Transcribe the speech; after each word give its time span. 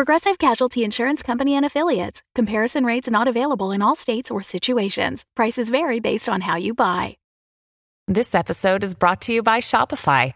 Progressive 0.00 0.38
Casualty 0.38 0.82
Insurance 0.82 1.22
Company 1.22 1.56
and 1.56 1.66
Affiliates. 1.66 2.22
Comparison 2.34 2.86
rates 2.86 3.10
not 3.10 3.28
available 3.28 3.70
in 3.70 3.82
all 3.82 3.94
states 3.94 4.30
or 4.30 4.42
situations. 4.42 5.26
Prices 5.36 5.68
vary 5.68 6.00
based 6.00 6.26
on 6.26 6.40
how 6.40 6.56
you 6.56 6.72
buy. 6.72 7.18
This 8.08 8.34
episode 8.34 8.82
is 8.82 8.94
brought 8.94 9.20
to 9.20 9.34
you 9.34 9.42
by 9.42 9.60
Shopify. 9.60 10.32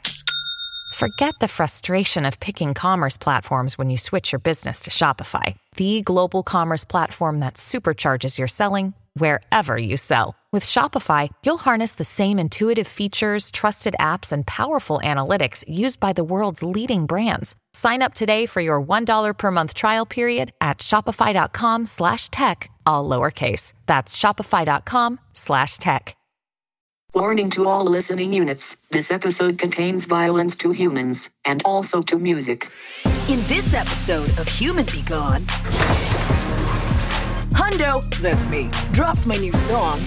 Forget 0.97 1.33
the 1.41 1.49
frustration 1.49 2.27
of 2.27 2.39
picking 2.41 2.75
commerce 2.75 3.17
platforms 3.17 3.79
when 3.79 3.89
you 3.89 3.97
switch 3.97 4.33
your 4.33 4.39
business 4.39 4.83
to 4.83 4.91
Shopify, 4.91 5.57
the 5.77 6.03
global 6.03 6.43
commerce 6.43 6.85
platform 6.85 7.41
that 7.41 7.55
supercharges 7.55 8.37
your 8.37 8.49
selling 8.49 8.93
wherever 9.15 9.79
you 9.79 9.97
sell. 9.97 10.35
With 10.55 10.63
Shopify, 10.63 11.31
you'll 11.45 11.59
harness 11.59 11.97
the 11.97 12.05
same 12.05 12.39
intuitive 12.39 12.87
features, 12.87 13.51
trusted 13.51 13.97
apps, 13.99 14.31
and 14.31 14.47
powerful 14.47 15.01
analytics 15.03 15.65
used 15.67 15.99
by 15.99 16.13
the 16.13 16.23
world's 16.23 16.63
leading 16.63 17.07
brands. 17.07 17.57
Sign 17.73 18.03
up 18.03 18.15
today 18.15 18.47
for 18.47 18.61
your 18.61 18.81
$1 18.81 19.35
per 19.37 19.51
month 19.51 19.75
trial 19.75 20.07
period 20.07 20.53
at 20.61 20.79
shopify.com 20.79 21.87
slash 21.87 22.31
tech, 22.31 22.71
all 22.87 23.09
lowercase. 23.09 23.73
That's 23.87 24.17
shopify.com 24.17 25.19
slash 25.33 25.79
tech. 25.79 26.17
Warning 27.13 27.51
to 27.51 27.67
all 27.67 27.85
listening 27.85 28.33
units. 28.33 28.77
This 28.93 29.11
episode 29.11 29.59
contains 29.59 30.07
violence 30.07 30.55
to 30.59 30.71
humans 30.71 31.31
and 31.45 31.63
also 31.65 32.01
to 32.03 32.17
music. 32.17 32.69
In 33.29 33.41
this 33.49 33.75
episode 33.75 34.31
of 34.39 34.47
Human-B-Gon, 34.47 35.41
Hundo, 37.55 38.03
that's 38.21 38.51
me, 38.51 38.69
drops 38.93 39.27
my 39.27 39.37
new 39.37 39.53
song. 39.53 39.99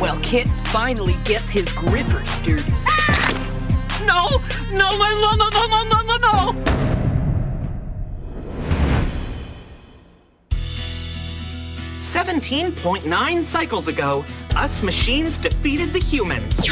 Well, 0.00 0.18
Kit 0.22 0.46
finally 0.68 1.14
gets 1.24 1.48
his 1.48 1.70
grippers 1.72 2.44
dirty. 2.44 2.70
No! 4.06 4.28
No, 4.72 4.96
no, 4.96 5.10
no, 5.20 5.34
no, 5.36 5.48
no, 5.50 5.66
no, 5.68 6.00
no, 6.06 6.16
no! 6.16 6.54
Seventeen 11.96 12.72
point 12.72 13.06
nine 13.06 13.42
cycles 13.42 13.88
ago, 13.88 14.24
us 14.56 14.82
machines 14.82 15.38
defeated 15.38 15.92
the 15.92 15.98
humans. 15.98 16.68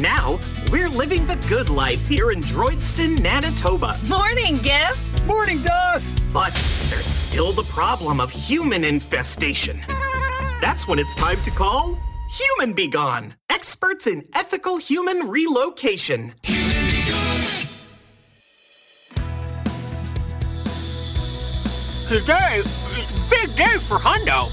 Now, 0.00 0.38
we're 0.70 0.90
living 0.90 1.24
the 1.24 1.36
good 1.48 1.70
life 1.70 2.06
here 2.06 2.30
in 2.30 2.40
Droidston, 2.40 3.18
Manitoba. 3.22 3.94
Morning, 4.06 4.58
Gif! 4.58 5.26
Morning, 5.26 5.62
Doss! 5.62 6.14
But 6.34 6.52
there's 6.90 7.06
still 7.06 7.52
the 7.52 7.62
problem 7.62 8.20
of 8.20 8.30
human 8.30 8.84
infestation. 8.84 9.82
That's 10.60 10.86
when 10.86 10.98
it's 10.98 11.14
time 11.14 11.40
to 11.44 11.50
call 11.50 11.98
Human-B-Gon, 12.28 13.36
experts 13.48 14.06
in 14.06 14.28
ethical 14.34 14.76
human 14.76 15.30
relocation. 15.30 16.34
Today, 22.06 22.62
big 23.30 23.56
day 23.56 23.78
for 23.78 23.96
Hundo. 23.96 24.50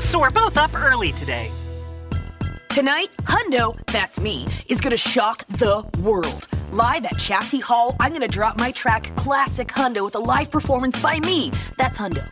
So 0.00 0.18
we're 0.18 0.30
both 0.30 0.56
up 0.56 0.74
early 0.74 1.12
today. 1.12 1.52
Tonight, 2.76 3.08
Hundo, 3.22 3.74
that's 3.86 4.20
me, 4.20 4.46
is 4.68 4.82
gonna 4.82 4.98
shock 4.98 5.46
the 5.46 5.82
world. 6.02 6.46
Live 6.72 7.06
at 7.06 7.16
Chassis 7.16 7.58
Hall, 7.58 7.96
I'm 7.98 8.12
gonna 8.12 8.28
drop 8.28 8.58
my 8.58 8.70
track 8.70 9.16
Classic 9.16 9.66
Hundo 9.66 10.04
with 10.04 10.14
a 10.14 10.18
live 10.18 10.50
performance 10.50 11.00
by 11.00 11.18
me. 11.20 11.50
That's 11.78 11.96
Hundo. 11.96 12.28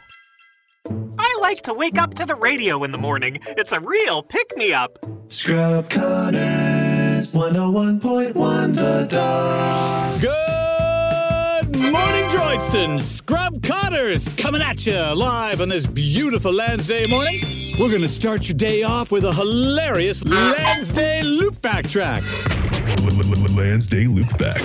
I 1.19 1.39
like 1.41 1.63
to 1.63 1.73
wake 1.73 1.97
up 1.97 2.13
to 2.17 2.27
the 2.27 2.35
radio 2.35 2.85
in 2.85 2.93
the 2.93 2.99
morning. 2.99 3.39
It's 3.57 3.73
a 3.73 3.81
real 3.81 4.23
pick 4.23 4.55
me 4.59 4.75
up. 4.75 4.99
Scrub 5.29 5.89
Connors, 5.89 7.33
101.1 7.33 8.75
The 8.75 9.07
Dog. 9.09 10.21
Good 10.21 11.91
morning, 11.91 12.25
Droidston. 12.29 13.01
Scrub 13.01 13.63
Connors 13.63 14.29
coming 14.37 14.61
at 14.61 14.85
you 14.85 14.93
live 14.93 15.63
on 15.63 15.71
this 15.71 15.87
beautiful 15.87 16.53
Lansday 16.53 17.09
morning. 17.09 17.64
We're 17.79 17.89
going 17.89 18.03
to 18.03 18.09
start 18.09 18.47
your 18.47 18.57
day 18.57 18.85
off 18.85 19.11
with 19.11 19.25
a 19.25 19.33
hilarious 19.33 20.23
Lansday 20.23 21.23
loopback 21.23 21.91
track. 21.91 22.23
Lansday 23.49 24.07
Loopback. 24.07 24.63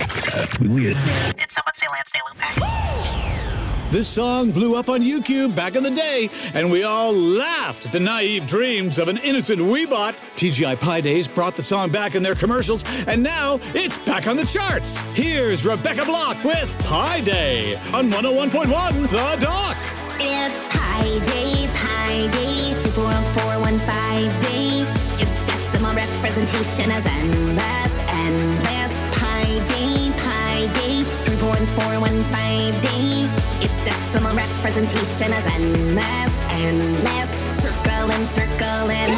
Did 1.35 1.51
someone 1.51 1.73
say 1.73 1.87
Lansday 1.87 2.19
Loopback? 2.29 3.91
This 3.91 4.07
song 4.07 4.51
blew 4.51 4.75
up 4.75 4.89
on 4.89 5.01
YouTube 5.01 5.55
back 5.55 5.75
in 5.75 5.81
the 5.81 5.89
day, 5.89 6.29
and 6.53 6.71
we 6.71 6.83
all 6.83 7.11
laughed 7.11 7.87
at 7.87 7.91
the 7.91 7.99
naive 7.99 8.45
dreams 8.45 8.99
of 8.99 9.07
an 9.07 9.17
innocent 9.17 9.59
Weebot. 9.59 10.13
TGI 10.35 10.79
Pi 10.79 11.01
Days 11.01 11.27
brought 11.27 11.55
the 11.55 11.63
song 11.63 11.89
back 11.89 12.13
in 12.13 12.21
their 12.21 12.35
commercials, 12.35 12.83
and 13.07 13.23
now 13.23 13.59
it's 13.73 13.97
back 13.99 14.27
on 14.27 14.37
the 14.37 14.45
charts. 14.45 14.99
Here's 15.15 15.65
Rebecca 15.65 16.05
Block 16.05 16.43
with 16.43 16.69
Pi 16.85 17.21
Day 17.21 17.75
on 17.91 18.11
101.1 18.11 19.09
The 19.09 19.43
Doc. 19.43 19.98
It's 20.21 20.65
Pi 20.65 21.19
Day, 21.31 21.69
Pi 21.73 22.27
Day, 22.27 22.73
3.415 22.91 24.41
day. 24.41 24.83
It's 25.15 25.31
decimal 25.47 25.95
representation 25.95 26.91
as 26.91 27.05
endless, 27.07 27.93
endless. 28.11 28.91
Pi 29.15 29.47
Day, 29.71 30.11
Pi 30.19 30.67
Day, 30.75 31.03
3.415 31.23 32.81
day. 32.83 33.31
It's 33.63 33.79
decimal 33.87 34.35
representation 34.35 35.31
as 35.31 35.45
endless, 35.55 36.33
endless. 36.51 37.29
Circling, 37.63 38.25
circling, 38.35 39.15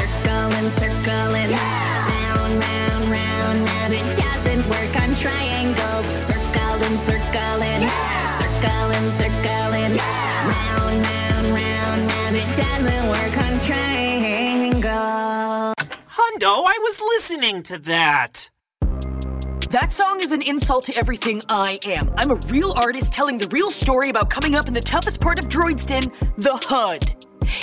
circling, 0.00 0.70
circling. 0.80 1.52
Round, 1.52 2.52
round, 2.64 3.04
round, 3.12 3.68
round. 3.68 3.92
It 3.92 4.16
doesn't 4.16 4.64
work 4.70 4.96
on 4.96 5.14
triangles. 5.14 6.06
Circling 6.24 6.96
circling, 7.04 7.84
circling, 8.60 9.10
circling, 9.18 9.92
circling. 9.92 9.96
Round, 10.48 11.06
round, 11.06 11.46
round, 11.54 12.10
round. 12.10 12.36
It 12.36 12.56
doesn't 12.56 13.08
work 13.08 13.34
on 13.38 13.58
triangles. 13.60 14.88
Hundo, 16.08 16.64
I 16.66 16.78
was 16.82 17.00
listening 17.00 17.62
to 17.64 17.78
that. 17.78 18.50
That 19.70 19.92
song 19.92 20.20
is 20.20 20.32
an 20.32 20.42
insult 20.42 20.86
to 20.86 20.96
everything 20.96 21.42
I 21.48 21.78
am. 21.86 22.10
I'm 22.16 22.30
a 22.30 22.36
real 22.48 22.72
artist 22.72 23.12
telling 23.12 23.36
the 23.36 23.48
real 23.48 23.70
story 23.70 24.08
about 24.08 24.30
coming 24.30 24.54
up 24.54 24.66
in 24.66 24.72
the 24.72 24.80
toughest 24.80 25.20
part 25.20 25.38
of 25.38 25.48
Droidston, 25.48 26.10
the 26.36 26.56
HUD. 26.56 27.14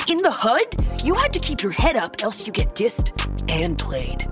In 0.08 0.18
the 0.18 0.32
HUD, 0.32 1.04
you 1.04 1.16
had 1.16 1.34
to 1.34 1.40
keep 1.40 1.64
your 1.64 1.72
head 1.72 1.96
up, 1.96 2.22
else 2.24 2.46
you 2.46 2.54
get 2.54 2.76
dissed 2.76 3.10
and 3.50 3.78
played. 3.78 4.28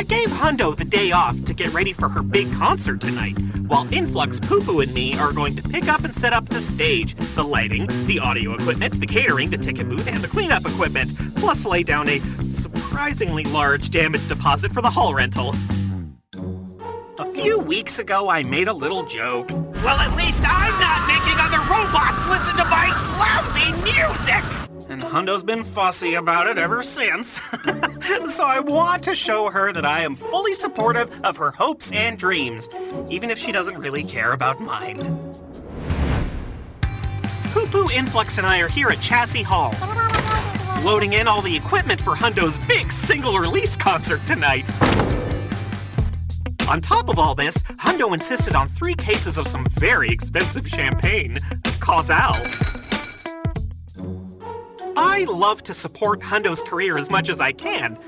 I 0.00 0.02
gave 0.02 0.28
Hundo 0.28 0.74
the 0.74 0.86
day 0.86 1.12
off 1.12 1.44
to 1.44 1.52
get 1.52 1.74
ready 1.74 1.92
for 1.92 2.08
her 2.08 2.22
big 2.22 2.50
concert 2.54 3.02
tonight, 3.02 3.38
while 3.66 3.86
Influx 3.92 4.40
Poo 4.40 4.62
Poo 4.62 4.80
and 4.80 4.94
me 4.94 5.14
are 5.18 5.30
going 5.30 5.54
to 5.56 5.62
pick 5.62 5.88
up 5.88 6.04
and 6.04 6.14
set 6.14 6.32
up 6.32 6.48
the 6.48 6.62
stage, 6.62 7.14
the 7.34 7.44
lighting, 7.44 7.86
the 8.06 8.18
audio 8.18 8.54
equipment, 8.54 8.98
the 8.98 9.04
catering, 9.04 9.50
the 9.50 9.58
ticket 9.58 9.90
booth, 9.90 10.08
and 10.08 10.24
the 10.24 10.26
cleanup 10.26 10.64
equipment, 10.64 11.12
plus 11.36 11.66
lay 11.66 11.82
down 11.82 12.08
a 12.08 12.18
surprisingly 12.46 13.44
large 13.44 13.90
damage 13.90 14.26
deposit 14.26 14.72
for 14.72 14.80
the 14.80 14.88
hall 14.88 15.12
rental. 15.12 15.54
A 17.18 17.30
few 17.34 17.58
weeks 17.58 17.98
ago, 17.98 18.30
I 18.30 18.42
made 18.42 18.68
a 18.68 18.72
little 18.72 19.04
joke. 19.04 19.50
Well, 19.50 19.98
at 19.98 20.16
least 20.16 20.40
I'm 20.44 20.80
not 20.80 21.06
making 21.08 21.38
other 21.38 21.60
robots 21.68 22.26
listen 22.26 22.56
to 22.56 22.64
my 22.64 22.88
lousy 23.18 23.70
music! 23.82 24.69
And 24.90 25.00
Hundo's 25.00 25.44
been 25.44 25.62
fussy 25.62 26.14
about 26.14 26.48
it 26.48 26.58
ever 26.58 26.82
since. 26.82 27.28
so 28.34 28.44
I 28.44 28.58
want 28.58 29.04
to 29.04 29.14
show 29.14 29.48
her 29.48 29.72
that 29.72 29.86
I 29.86 30.00
am 30.00 30.16
fully 30.16 30.52
supportive 30.52 31.20
of 31.22 31.36
her 31.36 31.52
hopes 31.52 31.92
and 31.92 32.18
dreams, 32.18 32.68
even 33.08 33.30
if 33.30 33.38
she 33.38 33.52
doesn't 33.52 33.78
really 33.78 34.02
care 34.02 34.32
about 34.32 34.60
mine. 34.60 34.98
Poo 37.52 37.88
Influx 37.90 38.38
and 38.38 38.46
I 38.46 38.58
are 38.58 38.66
here 38.66 38.88
at 38.88 39.00
Chassis 39.00 39.44
Hall, 39.44 39.72
loading 40.84 41.12
in 41.12 41.28
all 41.28 41.40
the 41.40 41.54
equipment 41.54 42.00
for 42.00 42.16
Hundo's 42.16 42.58
big 42.66 42.90
single 42.90 43.38
release 43.38 43.76
concert 43.76 44.20
tonight. 44.26 44.68
On 46.68 46.80
top 46.80 47.08
of 47.08 47.16
all 47.16 47.36
this, 47.36 47.58
Hundo 47.78 48.12
insisted 48.12 48.56
on 48.56 48.66
three 48.66 48.94
cases 48.94 49.38
of 49.38 49.46
some 49.46 49.66
very 49.66 50.10
expensive 50.10 50.66
champagne, 50.66 51.36
Cazal. 51.78 52.89
I 55.00 55.24
love 55.24 55.62
to 55.62 55.72
support 55.72 56.20
Hundo's 56.20 56.60
career 56.60 56.98
as 56.98 57.10
much 57.10 57.30
as 57.30 57.40
I 57.40 57.52
can, 57.52 57.98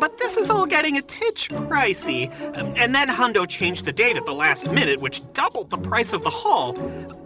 but 0.00 0.16
this 0.16 0.38
is 0.38 0.48
all 0.48 0.64
getting 0.64 0.96
a 0.96 1.02
titch 1.02 1.50
pricey. 1.50 2.32
And 2.78 2.94
then 2.94 3.08
Hundo 3.08 3.46
changed 3.46 3.84
the 3.84 3.92
date 3.92 4.16
at 4.16 4.24
the 4.24 4.32
last 4.32 4.72
minute, 4.72 5.00
which 5.00 5.20
doubled 5.34 5.68
the 5.68 5.76
price 5.76 6.14
of 6.14 6.24
the 6.24 6.30
hall. 6.30 6.74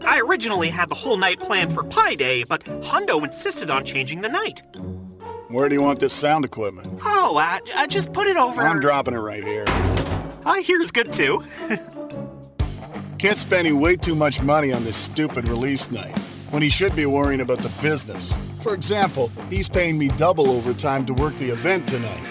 I 0.04 0.18
originally 0.18 0.68
had 0.68 0.88
the 0.88 0.96
whole 0.96 1.16
night 1.16 1.38
planned 1.38 1.72
for 1.72 1.84
Pi 1.84 2.16
Day, 2.16 2.42
but 2.42 2.64
Hundo 2.64 3.22
insisted 3.22 3.70
on 3.70 3.84
changing 3.84 4.20
the 4.20 4.28
night. 4.28 4.62
Where 5.46 5.68
do 5.68 5.76
you 5.76 5.82
want 5.82 6.00
this 6.00 6.12
sound 6.12 6.44
equipment? 6.44 6.88
Oh, 7.04 7.36
I, 7.36 7.60
uh, 7.76 7.86
just 7.86 8.12
put 8.12 8.26
it 8.26 8.36
over. 8.36 8.62
I'm 8.62 8.80
dropping 8.80 9.14
it 9.14 9.18
right 9.20 9.44
here. 9.44 9.64
I 10.44 10.62
here's 10.66 10.90
good 10.90 11.12
too. 11.12 11.44
Kit's 13.18 13.42
spending 13.42 13.78
way 13.78 13.94
too 13.94 14.16
much 14.16 14.42
money 14.42 14.72
on 14.72 14.82
this 14.82 14.96
stupid 14.96 15.48
release 15.48 15.88
night 15.92 16.18
when 16.50 16.62
he 16.62 16.68
should 16.68 16.96
be 16.96 17.06
worrying 17.06 17.40
about 17.40 17.60
the 17.60 17.72
business. 17.80 18.47
For 18.68 18.74
example, 18.74 19.32
he's 19.48 19.66
paying 19.66 19.96
me 19.96 20.08
double 20.08 20.50
overtime 20.50 21.06
to 21.06 21.14
work 21.14 21.34
the 21.36 21.48
event 21.48 21.88
tonight. 21.88 22.28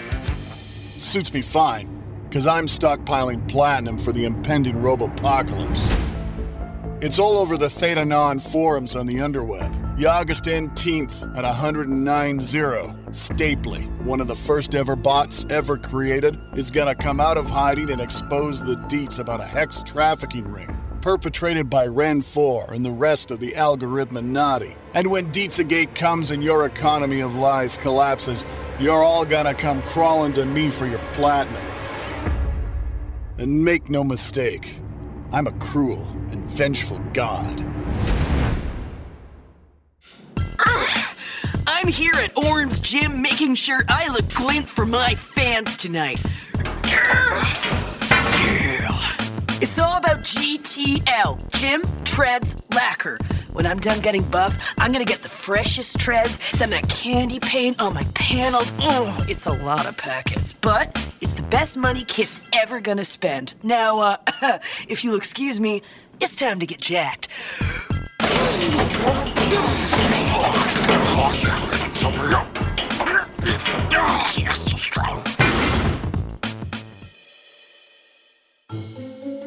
Suits 0.96 1.34
me 1.34 1.42
fine, 1.42 1.88
because 2.28 2.46
I'm 2.46 2.68
stockpiling 2.68 3.48
platinum 3.48 3.98
for 3.98 4.12
the 4.12 4.24
impending 4.24 4.76
robopocalypse. 4.76 7.02
It's 7.02 7.18
all 7.18 7.38
over 7.38 7.56
the 7.56 7.68
Theta 7.68 8.04
Non 8.04 8.38
forums 8.38 8.94
on 8.94 9.06
the 9.06 9.16
underweb. 9.16 10.06
August 10.06 10.44
18th 10.44 11.36
at 11.36 11.44
109.0, 11.44 13.08
Stapley, 13.08 14.04
one 14.04 14.20
of 14.20 14.28
the 14.28 14.36
first 14.36 14.76
ever 14.76 14.94
bots 14.94 15.44
ever 15.50 15.76
created, 15.76 16.38
is 16.54 16.70
gonna 16.70 16.94
come 16.94 17.20
out 17.20 17.36
of 17.36 17.50
hiding 17.50 17.90
and 17.90 18.00
expose 18.00 18.62
the 18.62 18.76
deets 18.86 19.18
about 19.18 19.40
a 19.40 19.44
hex 19.44 19.82
trafficking 19.82 20.46
ring 20.46 20.77
perpetrated 21.00 21.70
by 21.70 21.86
Ren 21.86 22.22
4 22.22 22.72
and 22.72 22.84
the 22.84 22.90
rest 22.90 23.30
of 23.30 23.40
the 23.40 23.52
Algorithminati. 23.52 24.76
And 24.94 25.10
when 25.10 25.30
Deetsagate 25.32 25.94
comes 25.94 26.30
and 26.30 26.42
your 26.42 26.66
economy 26.66 27.20
of 27.20 27.34
lies 27.34 27.76
collapses, 27.76 28.44
you're 28.78 29.02
all 29.02 29.24
gonna 29.24 29.54
come 29.54 29.82
crawling 29.82 30.32
to 30.34 30.44
me 30.44 30.70
for 30.70 30.86
your 30.86 31.00
platinum. 31.12 31.62
And 33.38 33.64
make 33.64 33.88
no 33.88 34.02
mistake, 34.02 34.80
I'm 35.32 35.46
a 35.46 35.52
cruel 35.52 36.06
and 36.30 36.44
vengeful 36.50 36.98
god. 37.12 37.64
I'm 41.66 41.86
here 41.86 42.14
at 42.14 42.36
Orm's 42.36 42.80
gym 42.80 43.22
making 43.22 43.54
sure 43.54 43.84
I 43.88 44.08
look 44.08 44.28
glint 44.34 44.68
for 44.68 44.84
my 44.84 45.14
fans 45.14 45.76
tonight. 45.76 46.20
Yeah. 49.58 49.62
It's 49.62 49.78
all 49.78 49.96
about 49.96 50.18
GTL, 50.18 51.50
Gym 51.50 51.82
Treads 52.04 52.56
Lacquer. 52.74 53.18
When 53.52 53.66
I'm 53.66 53.80
done 53.80 54.00
getting 54.00 54.22
buff, 54.22 54.56
I'm 54.78 54.92
gonna 54.92 55.04
get 55.04 55.22
the 55.22 55.28
freshest 55.28 55.98
treads, 55.98 56.38
then 56.58 56.70
that 56.70 56.88
candy 56.88 57.40
paint 57.40 57.80
on 57.80 57.94
my 57.94 58.04
panels. 58.14 58.72
Oh, 58.78 59.24
it's 59.28 59.46
a 59.46 59.52
lot 59.64 59.86
of 59.86 59.96
packets, 59.96 60.52
but 60.52 60.96
it's 61.20 61.34
the 61.34 61.42
best 61.42 61.76
money 61.76 62.04
Kit's 62.04 62.40
ever 62.52 62.80
gonna 62.80 63.04
spend. 63.04 63.54
Now, 63.62 63.98
uh, 63.98 64.16
if 64.88 65.02
you'll 65.02 65.16
excuse 65.16 65.60
me, 65.60 65.82
it's 66.20 66.36
time 66.36 66.60
to 66.60 66.66
get 66.66 66.80
jacked. 66.80 67.28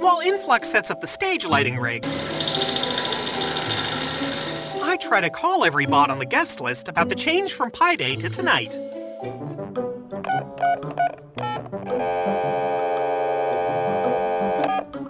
While 0.01 0.21
Influx 0.21 0.67
sets 0.67 0.89
up 0.89 0.99
the 0.99 1.05
stage 1.05 1.45
lighting 1.45 1.77
rig, 1.77 2.03
I 4.81 4.97
try 4.99 5.21
to 5.21 5.29
call 5.29 5.63
every 5.63 5.85
bot 5.85 6.09
on 6.09 6.17
the 6.17 6.25
guest 6.25 6.59
list 6.59 6.87
about 6.87 7.07
the 7.07 7.13
change 7.13 7.53
from 7.53 7.69
Pi 7.69 7.97
Day 7.97 8.15
to 8.15 8.27
tonight. 8.27 8.79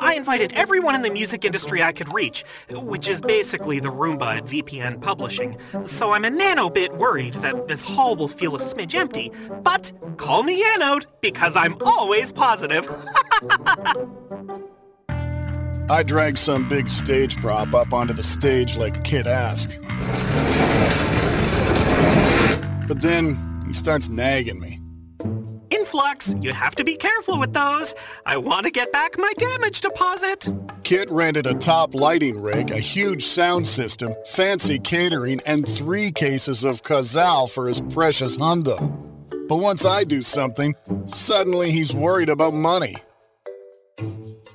I 0.02 0.16
invited 0.18 0.52
everyone 0.56 0.96
in 0.96 1.04
the 1.04 1.10
music 1.10 1.46
industry 1.46 1.82
I 1.82 1.94
could 1.94 2.14
reach, 2.14 2.44
which 2.70 3.08
is 3.08 3.22
basically 3.22 3.80
the 3.80 3.88
Roomba 3.88 4.40
at 4.40 4.46
VPN 4.46 5.00
Publishing. 5.02 5.56
So 5.86 6.12
I'm 6.12 6.26
a 6.26 6.30
nanobit 6.30 6.98
worried 6.98 7.36
that 7.36 7.70
this 7.70 7.82
hall 7.82 8.18
will 8.18 8.28
feel 8.28 8.58
a 8.58 8.60
smidge 8.60 8.94
empty. 8.94 9.32
But 9.64 9.94
call 10.18 10.44
me 10.44 10.62
Anode, 10.74 11.06
because 11.22 11.56
I'm 11.56 11.78
always 11.82 12.34
positive. 12.34 12.94
I 15.92 16.04
dragged 16.04 16.38
some 16.38 16.70
big 16.70 16.88
stage 16.88 17.36
prop 17.42 17.74
up 17.74 17.92
onto 17.92 18.14
the 18.14 18.24
stage 18.24 18.78
like 18.78 19.04
Kit 19.04 19.28
asked. 19.28 19.78
But 22.88 23.02
then 23.02 23.38
he 23.68 23.74
starts 23.74 24.08
nagging 24.08 24.62
me. 24.62 24.80
Influx, 25.70 26.34
you 26.40 26.54
have 26.54 26.76
to 26.76 26.86
be 26.86 26.96
careful 26.96 27.38
with 27.38 27.52
those. 27.52 27.94
I 28.26 28.38
want 28.38 28.64
to 28.68 28.72
get 28.72 28.94
back 28.94 29.18
my 29.18 29.34
damage 29.36 29.82
deposit. 29.82 30.48
Kit 30.84 31.12
rented 31.12 31.46
a 31.46 31.56
top 31.56 31.94
lighting 31.94 32.42
rig, 32.42 32.72
a 32.72 32.80
huge 32.80 33.26
sound 33.26 33.68
system, 33.68 34.16
fancy 34.28 34.80
catering, 34.80 35.42
and 35.46 35.68
three 35.68 36.14
cases 36.14 36.64
of 36.64 36.84
Cazal 36.84 37.50
for 37.50 37.68
his 37.68 37.82
precious 37.82 38.38
Hundo. 38.38 38.80
But 39.50 39.58
once 39.58 39.84
I 39.84 40.06
do 40.06 40.22
something, 40.22 40.74
suddenly 41.08 41.70
he's 41.70 41.94
worried 41.94 42.30
about 42.30 42.54
money. 42.54 42.96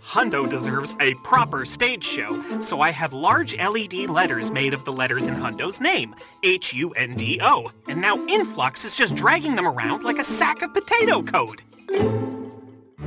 Hundo 0.07 0.49
deserves 0.49 0.97
a 1.01 1.15
proper 1.15 1.65
stage 1.65 2.05
show, 2.05 2.61
so 2.61 2.81
I 2.81 2.91
have 2.91 3.13
large 3.13 3.57
LED 3.57 4.09
letters 4.09 4.53
made 4.53 4.73
of 4.73 4.85
the 4.85 4.93
letters 4.93 5.27
in 5.27 5.35
Hundo's 5.35 5.81
name, 5.81 6.15
H 6.45 6.73
U 6.75 6.91
N 6.91 7.17
D 7.17 7.41
O, 7.43 7.73
and 7.89 8.01
now 8.01 8.17
Influx 8.27 8.85
is 8.85 8.95
just 8.95 9.17
dragging 9.17 9.57
them 9.57 9.67
around 9.67 10.05
like 10.05 10.21
a 10.21 10.25
sack 10.25 10.63
of 10.63 10.73
potato 10.73 11.23
code. 11.23 11.61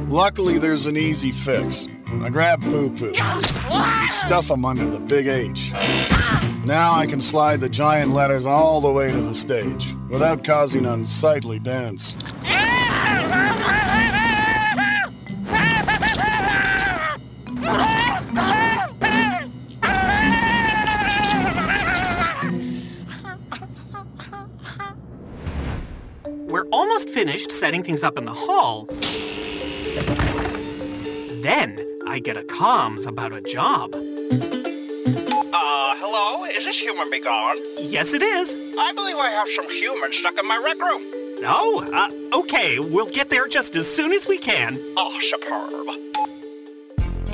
Luckily, 0.09 0.57
there's 0.57 0.87
an 0.87 0.97
easy 0.97 1.31
fix. 1.31 1.87
I 2.21 2.29
grab 2.29 2.61
Poo 2.61 2.89
Poo 2.89 3.13
and 3.15 4.11
stuff 4.11 4.49
him 4.49 4.65
under 4.65 4.85
the 4.85 4.99
big 4.99 5.27
H. 5.27 5.71
Now 6.65 6.93
I 6.95 7.05
can 7.07 7.21
slide 7.21 7.61
the 7.61 7.69
giant 7.69 8.11
letters 8.11 8.45
all 8.45 8.81
the 8.81 8.91
way 8.91 9.09
to 9.09 9.21
the 9.21 9.33
stage 9.33 9.93
without 10.09 10.43
causing 10.43 10.85
unsightly 10.85 11.59
dance. 11.59 12.17
We're 26.47 26.67
almost 26.71 27.09
finished 27.09 27.51
setting 27.51 27.83
things 27.83 28.03
up 28.03 28.17
in 28.17 28.25
the 28.25 28.33
hall. 28.33 28.87
Then 31.43 31.85
I 32.07 32.19
get 32.19 32.37
a 32.37 32.41
comms 32.41 33.05
about 33.05 33.33
a 33.33 33.41
job. 33.41 33.93
Uh, 33.93 33.99
hello? 35.97 36.45
Is 36.45 36.65
this 36.65 36.79
Human-B-Gon? 36.79 37.55
Yes, 37.77 38.13
it 38.13 38.23
is. 38.23 38.55
I 38.79 38.91
believe 38.93 39.17
I 39.17 39.29
have 39.29 39.47
some 39.49 39.69
humans 39.69 40.17
stuck 40.17 40.39
in 40.39 40.47
my 40.47 40.57
rec 40.57 40.79
room. 40.81 41.03
Oh, 41.43 41.85
uh, 41.93 42.09
okay, 42.39 42.79
we'll 42.79 43.09
get 43.09 43.29
there 43.29 43.47
just 43.47 43.75
as 43.75 43.87
soon 43.87 44.11
as 44.11 44.27
we 44.27 44.39
can. 44.39 44.75
Oh, 44.97 45.17
superb. 45.21 46.08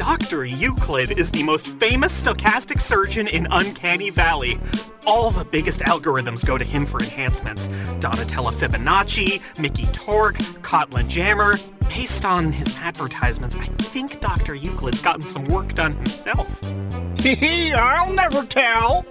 Dr. 0.08 0.46
Euclid 0.46 1.18
is 1.18 1.32
the 1.32 1.42
most 1.42 1.66
famous 1.66 2.22
stochastic 2.22 2.80
surgeon 2.80 3.28
in 3.28 3.48
Uncanny 3.50 4.12
Valley. 4.12 4.60
All 5.08 5.32
the 5.32 5.44
biggest 5.46 5.80
algorithms 5.82 6.46
go 6.46 6.60
to 6.60 6.64
him 6.64 6.86
for 6.86 7.00
enhancements. 7.00 7.70
Donatella 8.00 8.54
Fibonacci, 8.54 9.42
Mickey 9.60 9.88
Torque, 9.94 10.38
Kotlin 10.62 11.08
Jammer. 11.08 11.58
Based 11.90 12.24
on 12.24 12.52
his 12.52 12.78
advertisements, 12.78 13.56
I 13.56 13.66
think 13.66 14.20
Dr. 14.20 14.54
Euclid's 14.54 15.02
gotten 15.02 15.24
some 15.24 15.44
work 15.46 15.74
done 15.74 15.96
himself. 15.96 16.62
Hee 17.18 17.74
I'll 17.74 18.14
never 18.14 18.46
tell. 18.46 19.08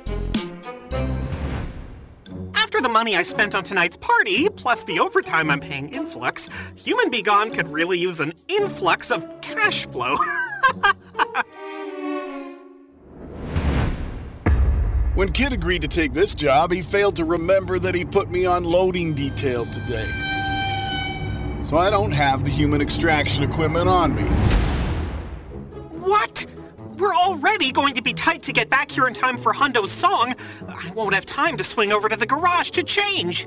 After 2.54 2.80
the 2.80 2.88
money 2.88 3.16
I 3.16 3.22
spent 3.22 3.56
on 3.56 3.64
tonight's 3.64 3.96
party, 3.96 4.48
plus 4.48 4.84
the 4.84 5.00
overtime 5.00 5.50
I'm 5.50 5.60
paying 5.60 5.88
Influx, 5.88 6.48
Human-B-Gon 6.76 7.50
could 7.50 7.66
really 7.66 7.98
use 7.98 8.20
an 8.20 8.32
influx 8.46 9.10
of 9.10 9.26
cash 9.40 9.88
flow. 9.88 10.16
When 15.14 15.30
Kit 15.30 15.52
agreed 15.52 15.82
to 15.82 15.88
take 15.88 16.12
this 16.12 16.34
job, 16.34 16.72
he 16.72 16.82
failed 16.82 17.14
to 17.16 17.24
remember 17.24 17.78
that 17.78 17.94
he 17.94 18.04
put 18.04 18.32
me 18.32 18.46
on 18.46 18.64
loading 18.64 19.14
detail 19.14 19.64
today. 19.66 20.10
So 21.62 21.76
I 21.76 21.88
don't 21.88 22.10
have 22.10 22.42
the 22.42 22.50
human 22.50 22.80
extraction 22.80 23.44
equipment 23.44 23.88
on 23.88 24.12
me. 24.14 24.24
what? 26.00 26.44
We're 26.98 27.14
already 27.14 27.70
going 27.70 27.94
to 27.94 28.02
be 28.02 28.12
tight 28.12 28.42
to 28.42 28.52
get 28.52 28.68
back 28.68 28.90
here 28.90 29.06
in 29.06 29.14
time 29.14 29.38
for 29.38 29.52
Hundo's 29.52 29.92
song. 29.92 30.34
I 30.68 30.90
won't 30.94 31.14
have 31.14 31.24
time 31.24 31.56
to 31.58 31.64
swing 31.64 31.92
over 31.92 32.08
to 32.08 32.16
the 32.16 32.26
garage 32.26 32.70
to 32.70 32.82
change. 32.82 33.46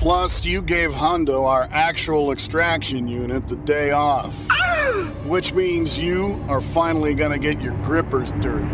Plus, 0.00 0.44
you 0.46 0.62
gave 0.62 0.92
Hundo 0.92 1.46
our 1.46 1.68
actual 1.72 2.32
extraction 2.32 3.06
unit 3.06 3.46
the 3.48 3.56
day 3.56 3.90
off. 3.90 4.34
Which 5.26 5.52
means 5.52 5.98
you 5.98 6.42
are 6.48 6.62
finally 6.62 7.12
gonna 7.12 7.38
get 7.38 7.60
your 7.60 7.74
grippers 7.82 8.32
dirty. 8.40 8.66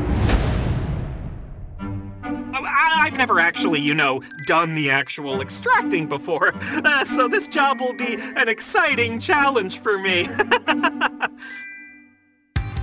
I- 1.80 3.00
I've 3.06 3.16
never 3.16 3.40
actually, 3.40 3.80
you 3.80 3.92
know, 3.92 4.22
done 4.46 4.76
the 4.76 4.92
actual 4.92 5.40
extracting 5.40 6.06
before, 6.06 6.54
uh, 6.84 7.04
so 7.04 7.26
this 7.26 7.48
job 7.48 7.80
will 7.80 7.94
be 7.94 8.16
an 8.36 8.48
exciting 8.48 9.18
challenge 9.18 9.80
for 9.80 9.98
me. 9.98 10.28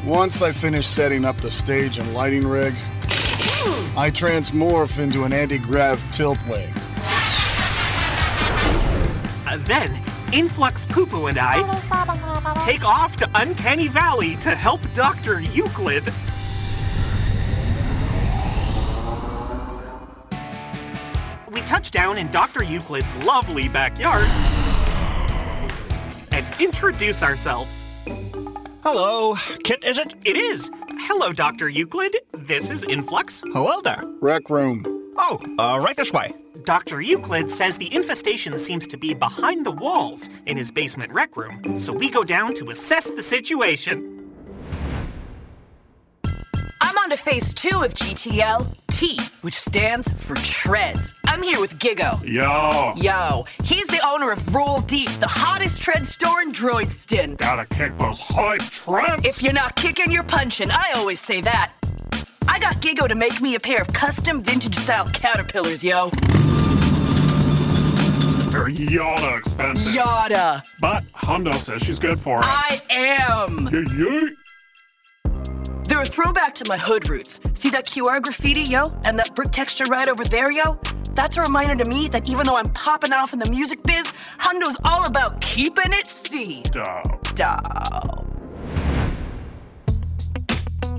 Once 0.05 0.41
I 0.41 0.51
finish 0.51 0.85
setting 0.85 1.23
up 1.23 1.39
the 1.39 1.49
stage 1.49 1.97
and 1.97 2.13
lighting 2.13 2.45
rig, 2.45 2.73
I 3.95 4.11
transmorph 4.13 4.99
into 4.99 5.23
an 5.23 5.31
anti-grav 5.31 6.03
tilt 6.13 6.45
wing. 6.45 6.73
Then, 9.57 10.01
Influx 10.31 10.85
Poo 10.85 11.27
and 11.27 11.37
I 11.39 11.61
take 12.65 12.83
off 12.83 13.15
to 13.17 13.29
Uncanny 13.35 13.87
Valley 13.87 14.35
to 14.37 14.55
help 14.55 14.81
Dr. 14.93 15.39
Euclid. 15.39 16.03
We 21.51 21.61
touch 21.61 21.91
down 21.91 22.17
in 22.17 22.31
Dr. 22.31 22.63
Euclid's 22.63 23.15
lovely 23.17 23.69
backyard 23.69 24.27
and 26.31 26.47
introduce 26.59 27.21
ourselves. 27.21 27.85
Hello, 28.83 29.35
Kit, 29.63 29.83
is 29.83 29.97
it? 29.97 30.15
It 30.25 30.35
is. 30.35 30.71
Hello, 30.89 31.31
Dr. 31.31 31.69
Euclid. 31.69 32.17
This 32.33 32.69
is 32.69 32.83
Influx. 32.83 33.43
Hello 33.53 33.81
there. 33.81 34.03
Rec 34.19 34.49
room. 34.49 34.83
Oh, 35.15 35.39
uh, 35.59 35.79
right 35.79 35.95
this 35.95 36.11
way. 36.11 36.33
Dr. 36.65 37.01
Euclid 37.01 37.49
says 37.49 37.77
the 37.77 37.93
infestation 37.93 38.57
seems 38.57 38.87
to 38.87 38.97
be 38.97 39.13
behind 39.13 39.65
the 39.65 39.71
walls 39.71 40.29
in 40.45 40.55
his 40.55 40.71
basement 40.71 41.11
rec 41.11 41.35
room, 41.35 41.75
so 41.75 41.91
we 41.91 42.09
go 42.09 42.23
down 42.23 42.53
to 42.53 42.69
assess 42.69 43.11
the 43.11 43.21
situation. 43.21 44.31
I'm 46.81 46.97
on 46.97 47.09
to 47.09 47.17
phase 47.17 47.53
two 47.53 47.81
of 47.83 47.93
GTL, 47.93 48.77
T, 48.89 49.19
which 49.41 49.55
stands 49.55 50.07
for 50.07 50.35
Treads. 50.35 51.13
I'm 51.25 51.43
here 51.43 51.59
with 51.59 51.77
Gigo. 51.79 52.23
Yo. 52.25 52.93
Yo, 52.95 53.45
he's 53.63 53.87
the 53.87 53.99
owner 54.05 54.31
of 54.31 54.55
Roll 54.55 54.79
Deep, 54.81 55.09
the 55.19 55.27
hottest 55.27 55.81
tread 55.81 56.07
store 56.07 56.41
in 56.41 56.53
Droidston. 56.53 57.37
Gotta 57.37 57.65
kick 57.65 57.97
those 57.97 58.19
hype 58.19 58.61
treads. 58.61 59.25
If 59.25 59.43
you're 59.43 59.51
not 59.51 59.75
kicking, 59.75 60.11
you're 60.11 60.23
punching. 60.23 60.71
I 60.71 60.93
always 60.95 61.19
say 61.19 61.41
that. 61.41 61.73
I 62.47 62.59
got 62.59 62.75
Gigo 62.75 63.07
to 63.07 63.15
make 63.15 63.41
me 63.41 63.55
a 63.55 63.59
pair 63.59 63.81
of 63.81 63.87
custom 63.89 64.41
vintage 64.41 64.75
style 64.75 65.09
caterpillars, 65.09 65.83
yo. 65.83 66.11
They're 68.53 68.69
yada 68.69 69.37
expensive. 69.37 69.95
Yada. 69.95 70.63
But 70.79 71.03
Hundo 71.13 71.55
says 71.55 71.81
she's 71.81 71.97
good 71.97 72.19
for 72.19 72.37
it. 72.37 72.45
I 72.45 72.79
am. 72.91 73.67
Yee 73.71 73.87
yee. 73.97 74.29
They're 75.89 76.03
a 76.03 76.05
throwback 76.05 76.53
to 76.55 76.65
my 76.69 76.77
hood 76.77 77.09
roots. 77.09 77.39
See 77.55 77.71
that 77.71 77.87
QR 77.87 78.21
graffiti, 78.21 78.61
yo? 78.61 78.83
And 79.05 79.17
that 79.17 79.33
brick 79.33 79.49
texture 79.49 79.85
right 79.89 80.07
over 80.07 80.23
there, 80.23 80.51
yo? 80.51 80.79
That's 81.15 81.35
a 81.37 81.41
reminder 81.41 81.83
to 81.83 81.89
me 81.89 82.07
that 82.09 82.29
even 82.29 82.45
though 82.45 82.55
I'm 82.55 82.71
popping 82.73 83.11
off 83.11 83.33
in 83.33 83.39
the 83.39 83.49
music 83.49 83.81
biz, 83.81 84.13
Hundo's 84.37 84.77
all 84.85 85.07
about 85.07 85.41
keeping 85.41 85.91
it 85.91 86.05
C. 86.05 86.61
Dope. 86.69 87.33
Dope. 87.33 88.27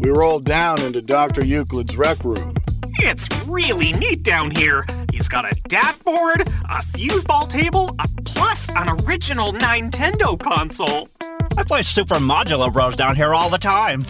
We 0.01 0.11
roll 0.11 0.41
down 0.41 0.83
into 0.83 1.01
Dr. 1.01 1.45
Euclid's 1.45 1.97
rec 1.97 2.25
room. 2.25 2.57
It's 2.99 3.29
really 3.47 3.93
neat 3.93 4.25
down 4.25 4.51
here. 4.51 4.85
He's 5.25 5.31
got 5.31 5.51
a 5.51 5.59
DAT 5.69 6.05
board, 6.05 6.43
a 6.43 6.83
fuseball 6.83 7.49
table, 7.49 7.97
a 7.99 8.07
plus 8.27 8.69
an 8.69 8.91
original 8.91 9.55
Nintendo 9.55 10.39
console. 10.39 11.09
I 11.57 11.63
play 11.63 11.81
Super 11.81 12.17
Modular 12.17 12.71
Bros 12.71 12.95
down 12.95 13.17
here 13.17 13.33
all 13.33 13.49
the 13.49 13.57
time. 13.57 14.03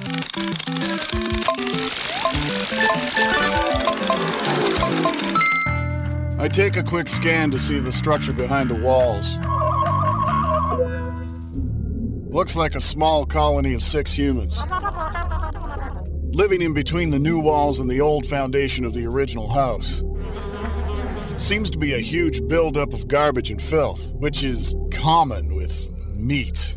I 6.41 6.49
take 6.49 6.77
a 6.77 6.83
quick 6.83 7.09
scan 7.09 7.53
to 7.53 7.61
see 7.61 7.79
the 7.79 7.93
structure 7.93 8.33
behind 8.33 8.69
the 8.69 8.75
walls. 8.75 9.39
Looks 12.35 12.57
like 12.57 12.75
a 12.75 12.81
small 12.81 13.25
colony 13.25 13.75
of 13.75 13.85
six 13.85 14.11
humans. 14.11 14.59
Living 16.35 16.61
in 16.61 16.75
between 16.75 17.11
the 17.11 17.21
new 17.21 17.39
walls 17.39 17.79
and 17.79 17.89
the 17.89 18.01
old 18.01 18.27
foundation 18.27 18.85
of 18.85 18.95
the 18.95 19.07
original 19.07 19.49
house. 19.49 20.03
Seems 21.37 21.71
to 21.71 21.79
be 21.79 21.95
a 21.95 21.99
huge 21.99 22.47
buildup 22.49 22.95
of 22.95 23.09
garbage 23.09 23.51
and 23.51 23.61
filth, 23.61 24.15
which 24.15 24.45
is 24.45 24.75
common 24.91 25.55
with 25.55 25.93
meat. 26.15 26.77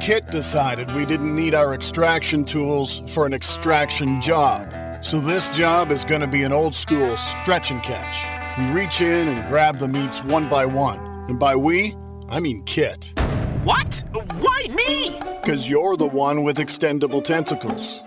Kit 0.00 0.30
decided 0.30 0.92
we 0.94 1.04
didn't 1.04 1.36
need 1.36 1.54
our 1.54 1.74
extraction 1.74 2.44
tools 2.44 3.02
for 3.08 3.26
an 3.26 3.34
extraction 3.34 4.20
job. 4.20 4.74
So 5.02 5.20
this 5.20 5.50
job 5.50 5.92
is 5.92 6.04
going 6.04 6.22
to 6.22 6.26
be 6.26 6.42
an 6.42 6.52
old 6.52 6.74
school 6.74 7.16
stretch 7.16 7.70
and 7.70 7.82
catch. 7.82 8.58
We 8.58 8.70
reach 8.70 9.00
in 9.00 9.28
and 9.28 9.46
grab 9.48 9.78
the 9.78 9.88
meats 9.88 10.24
one 10.24 10.48
by 10.48 10.64
one. 10.66 10.98
And 11.28 11.38
by 11.38 11.54
we, 11.54 11.94
I 12.28 12.40
mean 12.40 12.64
Kit. 12.64 13.12
What? 13.62 14.02
Why 14.38 14.66
me? 14.74 15.20
Because 15.42 15.68
you're 15.68 15.96
the 15.96 16.06
one 16.06 16.42
with 16.42 16.56
extendable 16.56 17.22
tentacles. 17.22 18.02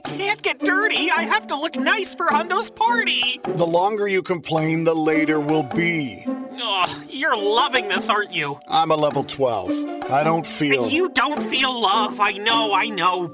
Ugh, 0.00 0.04
But 0.04 0.12
I 0.14 0.16
can't 0.16 0.42
get 0.42 0.58
dirty. 0.58 1.10
I 1.10 1.22
have 1.22 1.46
to 1.48 1.56
look 1.56 1.76
nice 1.76 2.14
for 2.14 2.26
Hundo's 2.28 2.70
party. 2.70 3.40
The 3.44 3.66
longer 3.66 4.08
you 4.08 4.22
complain, 4.22 4.84
the 4.84 4.94
later 4.94 5.40
we'll 5.40 5.62
be. 5.62 6.24
Ugh, 6.62 6.90
you're 7.08 7.36
loving 7.36 7.88
this, 7.88 8.08
aren't 8.08 8.32
you? 8.32 8.56
I'm 8.68 8.90
a 8.90 8.96
level 8.96 9.24
12. 9.24 9.70
I 10.10 10.22
don't 10.24 10.46
feel. 10.46 10.88
You 10.88 11.08
don't 11.10 11.42
feel 11.42 11.80
love. 11.80 12.20
I 12.20 12.32
know, 12.32 12.74
I 12.74 12.88
know. 12.88 13.30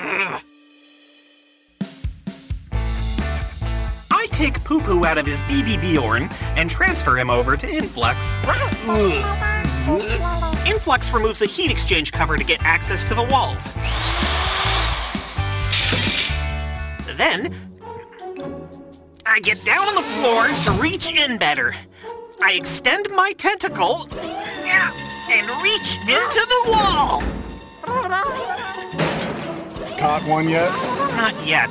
Ugh. 0.00 0.42
I 4.10 4.26
take 4.26 4.62
Poo 4.64 4.80
Poo 4.80 5.04
out 5.04 5.18
of 5.18 5.26
his 5.26 5.42
BB 5.42 5.80
Bjorn 5.80 6.28
and 6.56 6.70
transfer 6.70 7.16
him 7.16 7.28
over 7.30 7.56
to 7.56 7.68
Influx. 7.68 8.38
Influx 10.66 11.12
removes 11.12 11.40
the 11.40 11.46
heat 11.46 11.70
exchange 11.70 12.12
cover 12.12 12.36
to 12.36 12.44
get 12.44 12.62
access 12.62 13.06
to 13.08 13.14
the 13.14 13.24
walls. 13.24 13.72
Then, 17.22 17.54
I 19.24 19.38
get 19.38 19.62
down 19.64 19.86
on 19.86 19.94
the 19.94 20.02
floor 20.02 20.48
to 20.64 20.82
reach 20.82 21.08
in 21.08 21.38
better. 21.38 21.72
I 22.42 22.54
extend 22.54 23.10
my 23.14 23.32
tentacle 23.38 24.08
and 24.10 25.62
reach 25.62 25.98
into 26.00 26.46
the 26.54 26.62
wall. 26.66 27.22
Caught 30.00 30.22
one 30.26 30.48
yet? 30.48 30.72
Not 31.14 31.46
yet. 31.46 31.68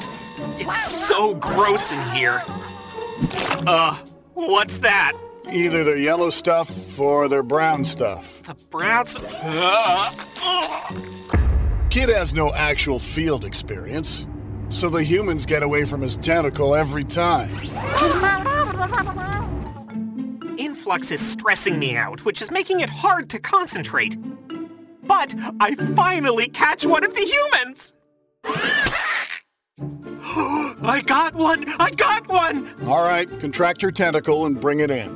It's 0.57 1.07
so 1.09 1.35
gross 1.35 1.91
in 1.91 2.01
here. 2.15 2.41
Uh, 3.67 3.97
what's 4.33 4.77
that? 4.77 5.11
Either 5.51 5.83
they're 5.83 5.97
yellow 5.97 6.29
stuff 6.29 6.97
or 6.97 7.27
they're 7.27 7.43
brown 7.43 7.83
stuff. 7.83 8.41
The 8.43 8.55
brown 8.69 9.05
stuff? 9.05 10.15
Kit 11.89 12.07
has 12.07 12.33
no 12.33 12.53
actual 12.53 12.99
field 12.99 13.43
experience, 13.43 14.25
so 14.71 14.89
the 14.89 15.03
humans 15.03 15.45
get 15.45 15.63
away 15.63 15.85
from 15.85 16.01
his 16.01 16.15
tentacle 16.15 16.73
every 16.73 17.03
time. 17.03 17.49
Influx 20.57 21.11
is 21.11 21.19
stressing 21.19 21.77
me 21.77 21.95
out, 21.97 22.23
which 22.23 22.41
is 22.41 22.49
making 22.49 22.79
it 22.79 22.89
hard 22.89 23.29
to 23.29 23.39
concentrate. 23.39 24.17
But 25.03 25.35
I 25.59 25.75
finally 25.95 26.47
catch 26.47 26.85
one 26.85 27.03
of 27.03 27.13
the 27.13 27.21
humans! 27.21 27.93
I 30.83 31.01
got 31.05 31.35
one! 31.35 31.65
I 31.79 31.91
got 31.91 32.27
one! 32.27 32.73
All 32.87 33.03
right, 33.03 33.27
contract 33.39 33.81
your 33.81 33.91
tentacle 33.91 34.45
and 34.45 34.59
bring 34.59 34.79
it 34.79 34.89
in. 34.89 35.09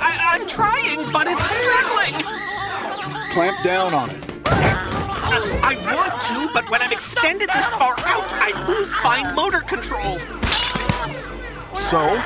I, 0.00 0.18
I'm 0.32 0.46
trying, 0.46 1.10
but 1.12 1.26
it's 1.26 1.44
struggling! 1.44 2.24
Clamp 3.32 3.62
down 3.64 3.92
on 3.92 4.10
it. 4.10 4.27
I 5.62 5.76
want 5.94 6.20
to, 6.22 6.52
but 6.52 6.68
when 6.70 6.82
I'm 6.82 6.92
extended 6.92 7.48
this 7.48 7.68
far 7.70 7.94
out, 8.00 8.32
I 8.32 8.66
lose 8.68 8.94
fine 8.96 9.34
motor 9.34 9.60
control. 9.60 10.18
So, 11.90 12.20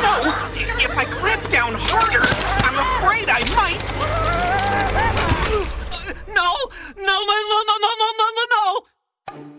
So, 0.00 0.12
if 0.80 0.96
I 0.96 1.04
clamp 1.04 1.48
down 1.50 1.74
harder, 1.76 2.24
I'm 2.66 2.78
afraid 2.78 3.28
I 3.28 3.40
might. 3.54 3.80
No, 6.28 6.54
no, 6.96 7.04
no, 7.04 7.36
no, 7.50 7.58
no, 7.68 7.76
no, 7.80 7.90
no, 7.98 8.08
no, 8.18 8.26
no, 8.36 8.44
no. 8.50 8.64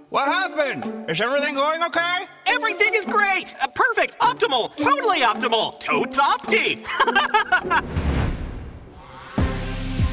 What 0.09 0.27
happened? 0.27 1.09
Is 1.09 1.21
everything 1.21 1.55
going 1.55 1.83
okay? 1.83 2.25
Everything 2.47 2.93
is 2.95 3.05
great, 3.05 3.55
uh, 3.61 3.67
perfect, 3.75 4.17
optimal, 4.19 4.75
totally 4.75 5.19
optimal, 5.21 5.79
totes 5.79 6.17
opti. 6.19 6.83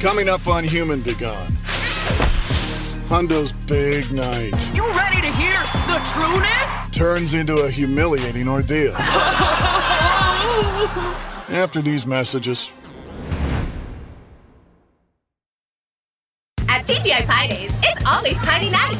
coming 0.01 0.29
up 0.29 0.47
on 0.47 0.63
Human-B-Gon. 0.63 1.68
Hundo's 3.09 3.51
big 3.65 4.11
night 4.13 4.53
You 4.75 4.87
ready 4.91 5.19
to 5.21 5.31
hear 5.33 5.57
the 5.87 5.99
trueness? 6.13 6.89
turns 6.91 7.33
into 7.33 7.55
a 7.63 7.69
humiliating 7.69 8.47
ordeal. 8.47 8.93
After 11.49 11.81
these 11.81 12.05
messages, 12.05 12.71
At 16.67 16.85
TGI 16.85 17.25
Pie 17.25 17.47
Days, 17.47 17.71
it's 17.81 18.05
always 18.05 18.37
Piney 18.39 18.69
Night. 18.69 18.97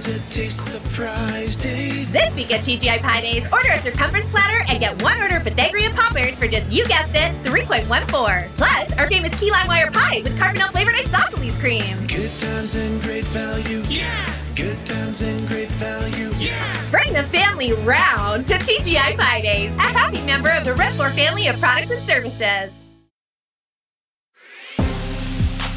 Taste 0.00 0.64
surprise 0.64 1.58
day. 1.58 2.04
This 2.04 2.34
week 2.34 2.50
at 2.52 2.60
TGI 2.60 3.02
Pie 3.02 3.20
Days, 3.20 3.52
order 3.52 3.68
a 3.68 3.78
circumference 3.80 4.30
platter 4.30 4.64
and 4.70 4.80
get 4.80 5.02
one 5.02 5.20
order 5.20 5.36
of 5.36 5.44
Pythagorean 5.44 5.92
poppers 5.92 6.38
for 6.38 6.48
just, 6.48 6.72
you 6.72 6.86
guessed 6.88 7.14
it, 7.14 7.34
3.14. 7.44 8.48
Plus, 8.56 8.92
our 8.94 9.06
famous 9.08 9.38
key 9.38 9.50
lime 9.50 9.68
wire 9.68 9.90
pie 9.90 10.22
with 10.22 10.38
carbonel 10.38 10.70
flavored 10.70 10.94
isosceles 10.94 11.58
cream. 11.58 12.06
Good 12.06 12.30
times 12.38 12.76
and 12.76 13.02
great 13.02 13.26
value. 13.26 13.82
Yeah. 13.90 14.34
Good 14.56 14.78
times 14.86 15.20
and 15.20 15.46
great 15.48 15.70
value. 15.72 16.30
Yeah. 16.38 16.90
Bring 16.90 17.12
the 17.12 17.24
family 17.24 17.74
round 17.74 18.46
to 18.46 18.54
TGI 18.54 19.18
Pie 19.18 19.40
Days, 19.42 19.76
a 19.76 19.82
happy 19.82 20.22
member 20.22 20.48
of 20.48 20.64
the 20.64 20.72
Red 20.72 20.94
Floor 20.94 21.10
family 21.10 21.48
of 21.48 21.60
products 21.60 21.90
and 21.90 22.02
services. 22.04 22.84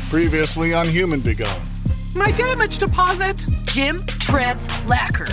Previously 0.09 0.73
on 0.73 0.87
Human-B-Gon. 0.87 1.72
My 2.15 2.31
damage 2.31 2.77
deposit! 2.77 3.45
Gym 3.65 3.97
treads 4.19 4.87
lacquer. 4.87 5.25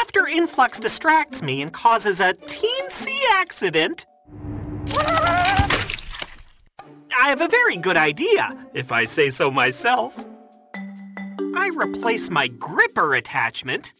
After 0.00 0.26
Influx 0.26 0.80
distracts 0.80 1.42
me 1.42 1.60
and 1.60 1.70
causes 1.70 2.20
a 2.20 2.32
teensy 2.32 3.20
accident, 3.32 4.06
I 7.14 7.28
have 7.28 7.42
a 7.42 7.48
very 7.48 7.76
good 7.76 7.98
idea, 7.98 8.56
if 8.72 8.90
I 8.90 9.04
say 9.04 9.28
so 9.28 9.50
myself. 9.50 10.24
I 11.54 11.70
replace 11.76 12.30
my 12.30 12.48
gripper 12.48 13.14
attachment 13.14 13.92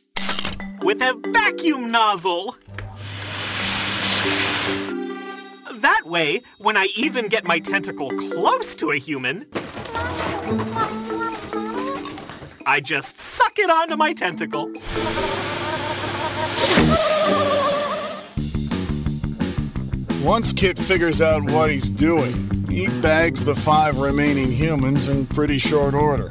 with 0.80 1.02
a 1.02 1.14
vacuum 1.28 1.88
nozzle. 1.88 2.56
That 5.82 6.06
way, 6.06 6.42
when 6.58 6.76
I 6.76 6.86
even 6.94 7.26
get 7.26 7.44
my 7.44 7.58
tentacle 7.58 8.08
close 8.10 8.76
to 8.76 8.92
a 8.92 8.96
human, 8.98 9.46
I 12.64 12.80
just 12.80 13.18
suck 13.18 13.58
it 13.58 13.68
onto 13.68 13.96
my 13.96 14.12
tentacle. 14.12 14.72
Once 20.22 20.52
Kit 20.52 20.78
figures 20.78 21.20
out 21.20 21.50
what 21.50 21.68
he's 21.68 21.90
doing, 21.90 22.32
he 22.70 22.86
bags 23.00 23.44
the 23.44 23.56
five 23.56 23.98
remaining 23.98 24.52
humans 24.52 25.08
in 25.08 25.26
pretty 25.26 25.58
short 25.58 25.94
order. 25.94 26.30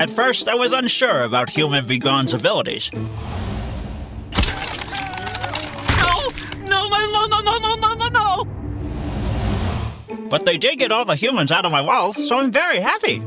At 0.00 0.08
first, 0.08 0.48
I 0.48 0.54
was 0.54 0.72
unsure 0.72 1.24
about 1.24 1.50
Human-B-Gon's 1.50 2.32
abilities. 2.32 2.90
No! 2.94 3.02
No, 6.64 6.88
no, 6.88 7.26
no, 7.26 7.26
no, 7.26 7.58
no, 7.58 7.74
no, 7.74 7.94
no, 7.94 8.08
no! 8.08 8.44
But 10.30 10.46
they 10.46 10.56
did 10.56 10.78
get 10.78 10.90
all 10.90 11.04
the 11.04 11.16
humans 11.16 11.52
out 11.52 11.66
of 11.66 11.72
my 11.72 11.82
walls, 11.82 12.16
so 12.16 12.38
I'm 12.38 12.50
very 12.50 12.80
happy. 12.80 13.22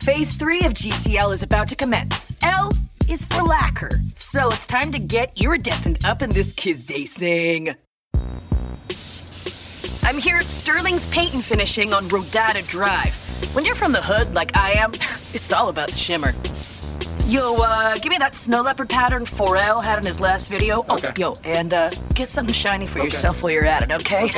Phase 0.00 0.34
three 0.34 0.62
of 0.62 0.74
GTL 0.74 1.32
is 1.32 1.44
about 1.44 1.68
to 1.68 1.76
commence. 1.76 2.32
L 2.42 2.72
is 3.08 3.24
for 3.26 3.42
lacquer, 3.44 4.00
so 4.16 4.48
it's 4.48 4.66
time 4.66 4.90
to 4.90 4.98
get 4.98 5.40
iridescent 5.40 6.04
up 6.04 6.22
in 6.22 6.30
this 6.30 6.52
kizzacing. 6.52 7.76
I'm 10.04 10.18
here 10.18 10.34
at 10.34 10.46
Sterling's 10.46 11.08
Paint 11.14 11.34
and 11.34 11.44
Finishing 11.44 11.92
on 11.92 12.02
Rodada 12.06 12.68
Drive. 12.68 13.21
When 13.52 13.66
you're 13.66 13.74
from 13.74 13.92
the 13.92 14.00
hood 14.00 14.34
like 14.34 14.56
I 14.56 14.72
am, 14.72 14.92
it's 14.94 15.52
all 15.52 15.68
about 15.68 15.90
the 15.90 15.94
shimmer. 15.94 16.32
Yo, 17.26 17.56
uh, 17.60 17.96
give 17.96 18.08
me 18.08 18.16
that 18.16 18.34
snow 18.34 18.62
leopard 18.62 18.88
pattern 18.88 19.26
Forel 19.26 19.82
had 19.82 19.98
in 19.98 20.06
his 20.06 20.20
last 20.20 20.48
video. 20.48 20.82
Oh, 20.88 20.98
yo, 21.18 21.34
and 21.44 21.74
uh, 21.74 21.90
get 22.14 22.30
something 22.30 22.54
shiny 22.54 22.86
for 22.86 23.00
yourself 23.00 23.42
while 23.42 23.52
you're 23.52 23.66
at 23.66 23.82
it, 23.82 23.92
okay? 23.92 24.30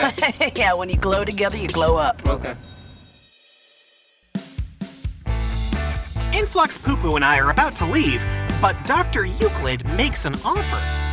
yeah, 0.57 0.75
when 0.75 0.89
you 0.89 0.97
glow 0.97 1.25
together, 1.25 1.57
you 1.57 1.69
glow 1.69 1.97
up. 1.97 2.21
Okay. 2.29 2.57
Influx 6.33 6.77
Poo 6.77 6.97
Poo 6.97 7.15
and 7.15 7.25
I 7.25 7.39
are 7.39 7.51
about 7.51 7.77
to 7.77 7.87
leave, 7.87 8.25
but 8.61 8.75
Dr. 8.85 9.27
Euclid 9.27 9.89
makes 9.91 10.25
an 10.25 10.35
offer. 10.45 11.04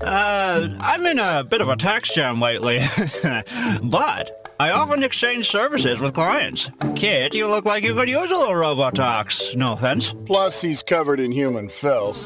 Uh, 0.00 0.68
I'm 0.80 1.04
in 1.06 1.18
a 1.18 1.44
bit 1.44 1.60
of 1.60 1.68
a 1.68 1.76
tax 1.76 2.14
jam 2.14 2.40
lately. 2.40 2.78
but 3.82 4.54
I 4.60 4.70
often 4.70 5.02
exchange 5.02 5.48
services 5.50 6.00
with 6.00 6.14
clients. 6.14 6.70
Kit, 6.94 7.34
you 7.34 7.46
look 7.48 7.64
like 7.64 7.82
you 7.82 7.94
could 7.94 8.08
use 8.08 8.30
a 8.30 8.36
little 8.36 8.54
Robotox. 8.54 9.56
No 9.56 9.72
offense. 9.72 10.14
Plus, 10.26 10.60
he's 10.60 10.82
covered 10.82 11.20
in 11.20 11.32
human 11.32 11.68
filth. 11.68 12.18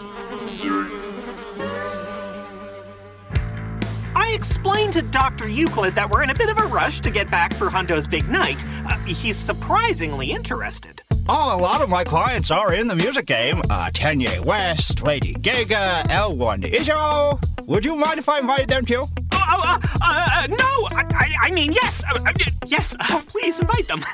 I 4.15 4.33
explained 4.35 4.93
to 4.95 5.03
Dr. 5.03 5.49
Euclid 5.49 5.95
that 5.95 6.09
we're 6.11 6.23
in 6.23 6.31
a 6.31 6.35
bit 6.35 6.51
of 6.51 6.59
a 6.59 6.67
rush 6.67 7.01
to 7.01 7.11
get 7.11 7.31
back 7.31 7.55
for 7.55 7.69
Hundo's 7.69 8.07
big 8.07 8.29
night. 8.29 8.65
Uh, 8.87 8.97
he's 9.05 9.37
surprisingly 9.37 10.31
interested. 10.31 11.03
Oh, 11.29 11.57
a 11.57 11.61
lot 11.61 11.83
of 11.83 11.89
my 11.89 12.03
clients 12.05 12.51
are 12.51 12.75
in 12.75 12.87
the 12.87 12.97
music 12.97 13.27
game. 13.27 13.61
Uh, 13.71 13.91
Kanye 13.91 14.45
West, 14.45 15.03
Lady 15.03 15.35
Gaga, 15.35 16.05
L1 16.09 16.73
Ijo. 16.73 17.52
Would 17.67 17.85
you 17.85 17.97
mind 17.97 18.19
if 18.19 18.29
I 18.29 18.41
invited 18.41 18.69
them 18.69 18.85
too? 18.85 19.05
Oh, 19.05 19.09
oh, 19.33 19.63
uh, 19.65 19.79
uh, 20.03 20.29
uh, 20.33 20.47
no! 20.49 20.97
I, 20.97 21.05
I, 21.15 21.35
I 21.43 21.51
mean, 21.51 21.73
yes! 21.73 22.03
Uh, 22.05 22.19
uh, 22.27 22.33
yes, 22.67 22.97
uh, 22.99 23.21
please 23.27 23.61
invite 23.61 23.87
them. 23.87 24.05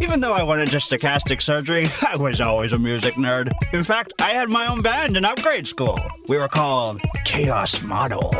Even 0.00 0.20
though 0.20 0.32
I 0.32 0.44
wanted 0.44 0.68
just 0.68 0.90
stochastic 0.90 1.42
surgery, 1.42 1.88
I 2.06 2.16
was 2.16 2.40
always 2.40 2.72
a 2.72 2.78
music 2.78 3.14
nerd. 3.14 3.50
In 3.72 3.82
fact, 3.82 4.12
I 4.20 4.30
had 4.30 4.48
my 4.48 4.68
own 4.68 4.80
band 4.80 5.16
in 5.16 5.24
upgrade 5.24 5.66
school. 5.66 5.98
We 6.28 6.36
were 6.36 6.48
called 6.48 7.00
Chaos 7.24 7.82
Model. 7.82 8.30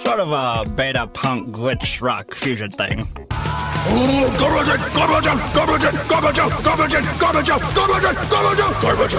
Sort 0.00 0.18
of 0.20 0.32
a 0.32 0.68
beta 0.74 1.06
punk 1.06 1.54
glitch 1.54 2.02
rock 2.02 2.34
fusion 2.34 2.70
thing. 2.70 3.06
Garbage 8.80 9.14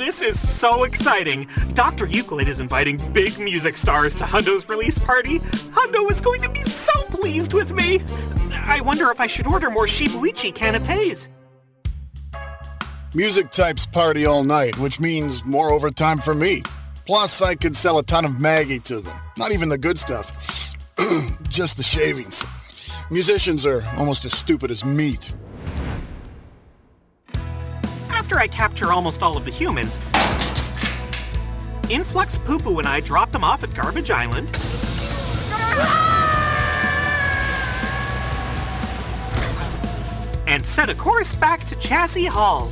This 0.00 0.22
is 0.22 0.40
so 0.40 0.84
exciting. 0.84 1.46
Dr. 1.74 2.06
Euclid 2.06 2.48
is 2.48 2.58
inviting 2.58 2.96
big 3.12 3.38
music 3.38 3.76
stars 3.76 4.14
to 4.14 4.24
Hundo's 4.24 4.66
release 4.66 4.98
party. 4.98 5.40
Hundo 5.40 6.10
is 6.10 6.22
going 6.22 6.40
to 6.40 6.48
be 6.48 6.62
so 6.62 7.02
pleased 7.08 7.52
with 7.52 7.70
me. 7.72 8.00
I 8.50 8.80
wonder 8.80 9.10
if 9.10 9.20
I 9.20 9.26
should 9.26 9.46
order 9.46 9.68
more 9.68 9.86
Shibuichi 9.86 10.54
canapes. 10.54 11.28
Music 13.14 13.50
types 13.50 13.84
party 13.84 14.24
all 14.24 14.42
night, 14.42 14.78
which 14.78 15.00
means 15.00 15.44
more 15.44 15.70
overtime 15.70 16.16
for 16.16 16.34
me. 16.34 16.62
Plus, 17.04 17.42
I 17.42 17.54
could 17.54 17.76
sell 17.76 17.98
a 17.98 18.02
ton 18.02 18.24
of 18.24 18.40
Maggie 18.40 18.78
to 18.78 19.00
them. 19.00 19.18
Not 19.36 19.52
even 19.52 19.68
the 19.68 19.76
good 19.76 19.98
stuff, 19.98 20.34
just 21.50 21.76
the 21.76 21.82
shavings. 21.82 22.42
Musicians 23.10 23.66
are 23.66 23.84
almost 23.98 24.24
as 24.24 24.32
stupid 24.32 24.70
as 24.70 24.82
meat. 24.82 25.34
After 28.30 28.38
I 28.38 28.46
capture 28.46 28.92
almost 28.92 29.24
all 29.24 29.36
of 29.36 29.44
the 29.44 29.50
humans, 29.50 29.98
Influx 31.90 32.38
Poo 32.38 32.60
Poo 32.60 32.78
and 32.78 32.86
I 32.86 33.00
drop 33.00 33.32
them 33.32 33.42
off 33.42 33.64
at 33.64 33.74
Garbage 33.74 34.08
Island. 34.08 34.46
And 40.46 40.64
set 40.64 40.88
a 40.88 40.94
course 40.94 41.34
back 41.34 41.64
to 41.64 41.74
Chassis 41.80 42.26
Hall. 42.26 42.70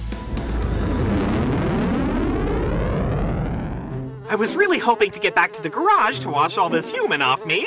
I 4.28 4.36
was 4.36 4.54
really 4.54 4.78
hoping 4.78 5.10
to 5.10 5.18
get 5.18 5.34
back 5.34 5.50
to 5.54 5.62
the 5.64 5.70
garage 5.70 6.20
to 6.20 6.30
wash 6.30 6.56
all 6.56 6.68
this 6.68 6.88
human 6.88 7.20
off 7.20 7.44
me, 7.44 7.66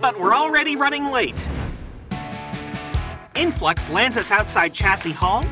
but 0.00 0.18
we're 0.18 0.34
already 0.34 0.74
running 0.74 1.04
late. 1.04 1.48
Influx 3.36 3.88
lands 3.90 4.16
us 4.16 4.32
outside 4.32 4.74
Chassis 4.74 5.12
Hall, 5.12 5.44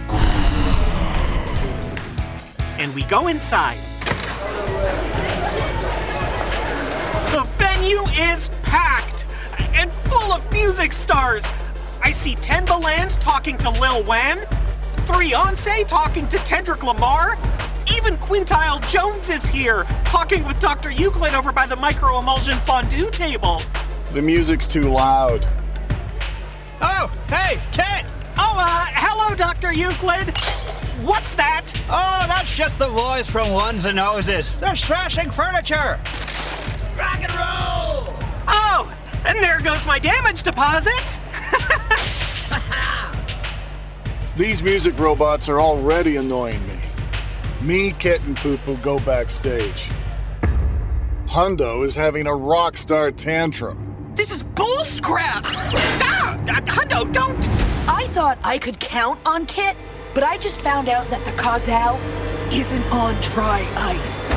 and 2.79 2.95
we 2.95 3.03
go 3.05 3.29
inside. 3.29 3.79
The 7.33 7.45
venue 7.59 8.03
is 8.09 8.49
packed 8.63 9.27
and 9.75 9.93
full 9.93 10.33
of 10.33 10.51
music 10.53 10.93
stars. 10.93 11.45
I 12.01 12.11
see 12.11 12.37
Timbaland 12.37 13.19
talking 13.21 13.59
to 13.59 13.71
Lil 13.71 14.05
Wan, 14.05 14.39
Threonce 15.07 15.87
talking 15.87 16.29
to 16.29 16.39
Kendrick 16.39 16.85
Lamar, 16.85 17.37
even 17.95 18.17
Quintile 18.19 18.87
Jones 18.91 19.31
is 19.31 19.45
here, 19.45 19.85
talking 20.05 20.45
with 20.45 20.61
Dr. 20.61 20.91
Euclid 20.91 21.35
over 21.35 21.53
by 21.53 21.67
the 21.67 21.77
micro 21.77 22.19
emulsion 22.19 22.57
fondue 22.59 23.11
table. 23.11 23.61
The 24.13 24.23
music's 24.23 24.67
too 24.67 24.91
loud. 24.91 25.47
Oh, 26.81 27.11
hey, 27.29 27.61
Kit! 27.73 28.07
Oh, 28.37 28.55
uh, 28.57 28.87
hello, 28.91 29.35
Dr. 29.35 29.73
Euclid. 29.73 30.35
What's 31.03 31.35
that? 31.37 31.65
Oh, 31.89 32.25
that's 32.27 32.53
just 32.55 32.79
the 32.79 32.89
boys 32.89 33.29
from 33.29 33.53
Ones 33.53 33.85
and 33.85 33.97
Noses. 33.97 34.51
They're 34.61 34.71
trashing 34.71 35.33
furniture. 35.33 35.99
Rock 36.99 37.23
and 37.23 37.33
roll! 37.33 38.15
Oh, 38.49 38.93
And 39.25 39.39
there 39.39 39.61
goes 39.61 39.87
my 39.87 39.99
damage 39.99 40.43
deposit! 40.43 41.19
These 44.37 44.63
music 44.63 44.99
robots 44.99 45.49
are 45.49 45.61
already 45.61 46.17
annoying 46.17 46.65
me. 46.67 46.79
Me, 47.61 47.93
Kit, 47.99 48.21
and 48.23 48.37
Poo 48.37 48.57
Poo 48.59 48.77
go 48.79 48.99
backstage. 49.01 49.91
Hundo 51.27 51.85
is 51.85 51.95
having 51.95 52.27
a 52.27 52.35
rock 52.35 52.77
star 52.77 53.11
tantrum. 53.11 54.13
This 54.15 54.31
is 54.31 54.43
bullscrap! 54.43 55.45
Stop! 55.97 56.39
Hundo, 56.67 57.13
don't! 57.13 57.49
I 57.89 58.07
thought 58.09 58.39
I 58.43 58.59
could 58.59 58.79
count 58.81 59.19
on 59.27 59.47
Kit, 59.47 59.77
but 60.19 60.27
I 60.27 60.37
just 60.37 60.61
found 60.63 60.89
out 60.89 61.09
that 61.11 61.25
the 61.25 61.31
Cazal 61.31 61.97
isn't 62.53 62.83
on 62.91 63.15
dry 63.21 63.61
ice. 63.77 64.29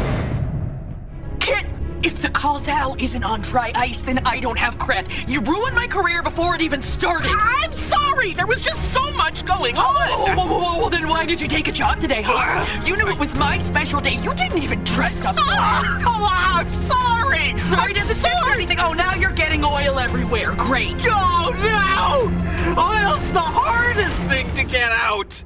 Kit, 1.40 1.66
if 2.04 2.22
the 2.22 2.28
Cazal 2.28 3.02
isn't 3.02 3.24
on 3.24 3.42
dry 3.42 3.72
ice, 3.74 4.04
then 4.04 4.20
I 4.20 4.40
don't 4.40 4.60
have 4.60 4.78
cred. 4.78 5.28
You 5.28 5.42
ruined 5.42 5.76
my 5.76 5.88
career 5.88 6.22
before 6.22 6.54
it 6.54 6.62
even 6.62 6.84
started. 6.84 7.32
I'm 7.36 7.72
sorry! 7.72 8.34
There 8.34 8.46
was 8.46 8.62
just 8.62 8.94
so 8.94 9.12
much 9.14 9.44
going 9.44 9.76
oh, 9.76 9.82
on! 9.82 10.08
Oh, 10.12 10.36
whoa, 10.36 10.46
whoa, 10.46 10.60
whoa, 10.60 10.78
well, 10.82 10.90
then 10.92 11.08
why 11.08 11.26
did 11.26 11.42
you 11.42 11.48
take 11.48 11.68
a 11.68 11.72
job 11.72 12.00
today, 12.00 12.22
huh? 12.24 12.64
You 12.86 12.96
knew 12.96 13.08
it 13.08 13.18
was 13.18 13.34
my 13.34 13.58
special 13.58 14.00
day. 14.00 14.18
You 14.22 14.36
didn't 14.36 14.60
even 14.60 14.84
dress 14.84 15.26
up 15.26 15.34
for 15.34 15.42
it. 15.42 15.48
Oh, 16.06 16.30
I'm 16.32 16.70
sorry! 16.70 17.58
Sorry 17.58 17.82
I'm 17.82 17.94
doesn't 17.94 18.18
sorry. 18.18 18.36
fix 18.36 18.56
anything. 18.56 18.80
Oh, 18.80 18.94
now 18.94 19.16
you're 19.16 19.32
getting 19.32 19.66
oil 19.66 19.98
everywhere. 19.98 20.54
Great. 20.58 21.04
Oh, 21.08 21.50
no! 21.58 22.80
Oil's 22.80 23.32
the 23.32 23.40
hardest 23.40 24.22
thing 24.26 24.54
to 24.54 24.64
get 24.64 24.92
out! 24.92 25.44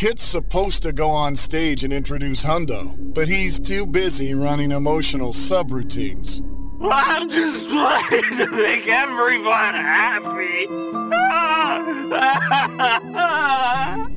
Kit's 0.00 0.22
supposed 0.22 0.82
to 0.84 0.92
go 0.94 1.10
on 1.10 1.36
stage 1.36 1.84
and 1.84 1.92
introduce 1.92 2.42
Hundo, 2.42 2.96
but 3.12 3.28
he's 3.28 3.60
too 3.60 3.84
busy 3.84 4.32
running 4.32 4.72
emotional 4.72 5.30
subroutines. 5.30 6.40
I'm 6.82 7.28
just 7.28 7.68
trying 7.68 8.38
to 8.38 8.50
make 8.50 8.88
everyone 8.88 9.74
happy. 9.74 10.66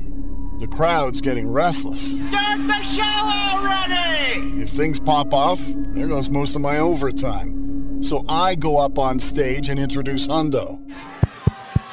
The 0.60 0.68
crowd's 0.68 1.20
getting 1.20 1.52
restless. 1.52 2.16
Start 2.16 2.66
the 2.66 2.82
show 2.84 3.02
already! 3.02 4.58
If 4.58 4.70
things 4.70 4.98
pop 4.98 5.34
off, 5.34 5.60
there 5.92 6.08
goes 6.08 6.30
most 6.30 6.56
of 6.56 6.62
my 6.62 6.78
overtime. 6.78 8.02
So 8.02 8.24
I 8.26 8.54
go 8.54 8.78
up 8.78 8.98
on 8.98 9.20
stage 9.20 9.68
and 9.68 9.78
introduce 9.78 10.26
Hundo. 10.26 10.80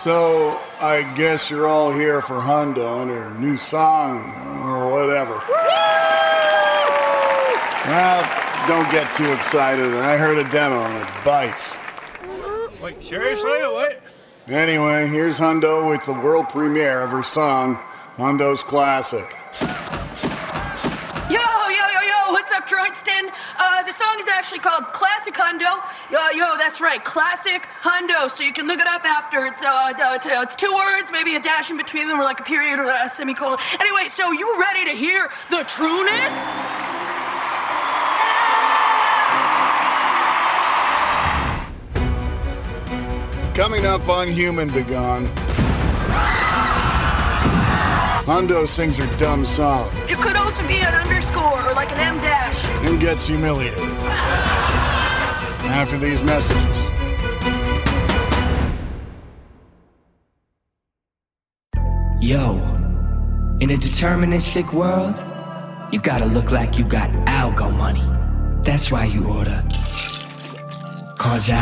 So 0.04 0.60
I 0.80 1.04
guess 1.16 1.52
you're 1.52 1.68
all 1.68 1.92
here 1.92 2.22
for 2.22 2.40
Hundo 2.40 3.04
and 3.04 3.12
her 3.12 3.30
new 3.40 3.56
song 3.56 4.34
or 4.66 4.90
whatever. 4.90 5.40
Well, 7.86 8.68
don't 8.68 8.92
get 8.92 9.16
too 9.16 9.32
excited. 9.32 9.94
I 9.94 10.18
heard 10.18 10.40
a 10.40 10.50
demo 10.50 10.82
and 10.82 11.08
it 11.08 11.24
bites. 11.24 11.78
Wait, 12.82 13.04
seriously? 13.04 13.52
What? 13.52 14.02
Anyway, 14.48 15.08
here's 15.08 15.38
Hundo 15.38 15.88
with 15.88 16.04
the 16.08 16.14
world 16.14 16.50
premiere 16.50 17.02
of 17.02 17.12
her 17.12 17.22
song, 17.22 17.78
Hundo's 18.18 18.64
Classic. 18.64 19.38
Droidston? 22.72 23.30
Uh, 23.58 23.84
the 23.84 23.92
song 23.92 24.16
is 24.20 24.30
actually 24.30 24.60
called 24.60 24.86
Classic 24.94 25.34
Hundo. 25.34 25.78
Yo, 26.10 26.30
yo, 26.30 26.58
that's 26.58 26.80
right, 26.80 27.04
Classic 27.04 27.68
Hundo. 27.82 28.30
So 28.30 28.44
you 28.44 28.54
can 28.54 28.66
look 28.66 28.80
it 28.80 28.88
up 28.88 29.04
after. 29.04 29.46
It's, 29.46 29.62
uh, 29.62 29.68
uh, 29.68 30.16
it's, 30.16 30.26
uh, 30.26 30.40
it's 30.42 30.56
two 30.56 30.74
words, 30.74 31.12
maybe 31.12 31.36
a 31.36 31.40
dash 31.42 31.70
in 31.70 31.76
between 31.76 32.08
them, 32.08 32.18
or 32.20 32.24
like 32.24 32.40
a 32.40 32.44
period 32.44 32.80
or 32.80 32.90
a 32.90 33.10
semicolon. 33.10 33.60
Anyway, 33.80 34.08
so 34.08 34.32
you 34.32 34.58
ready 34.60 34.86
to 34.86 34.92
hear 34.92 35.30
the 35.50 35.66
trueness? 35.68 36.50
Coming 43.54 43.86
up 43.86 44.08
on 44.08 44.30
Human-B-Gon. 44.30 45.30
Hundo 48.26 48.68
sings 48.68 48.98
her 48.98 49.18
dumb 49.18 49.44
song 49.44 49.90
It 50.08 50.20
could 50.20 50.36
also 50.36 50.66
be 50.68 50.78
an 50.78 50.94
underscore 50.94 51.62
or 51.68 51.74
like 51.74 51.92
an 51.92 52.00
M 52.00 52.18
dash. 52.18 52.66
and 52.86 53.00
gets 53.00 53.26
humiliated. 53.26 53.80
After 55.74 55.98
these 55.98 56.22
messages. 56.24 56.78
Yo, 62.20 62.54
in 63.60 63.72
a 63.72 63.76
deterministic 63.78 64.74
world, 64.74 65.22
you 65.92 66.00
gotta 66.00 66.26
look 66.26 66.52
like 66.52 66.78
you 66.78 66.86
got 66.86 67.10
algo 67.26 67.76
money. 67.78 68.04
That's 68.64 68.92
why 68.92 69.06
you 69.06 69.28
order 69.28 69.64
Cazal. 71.18 71.58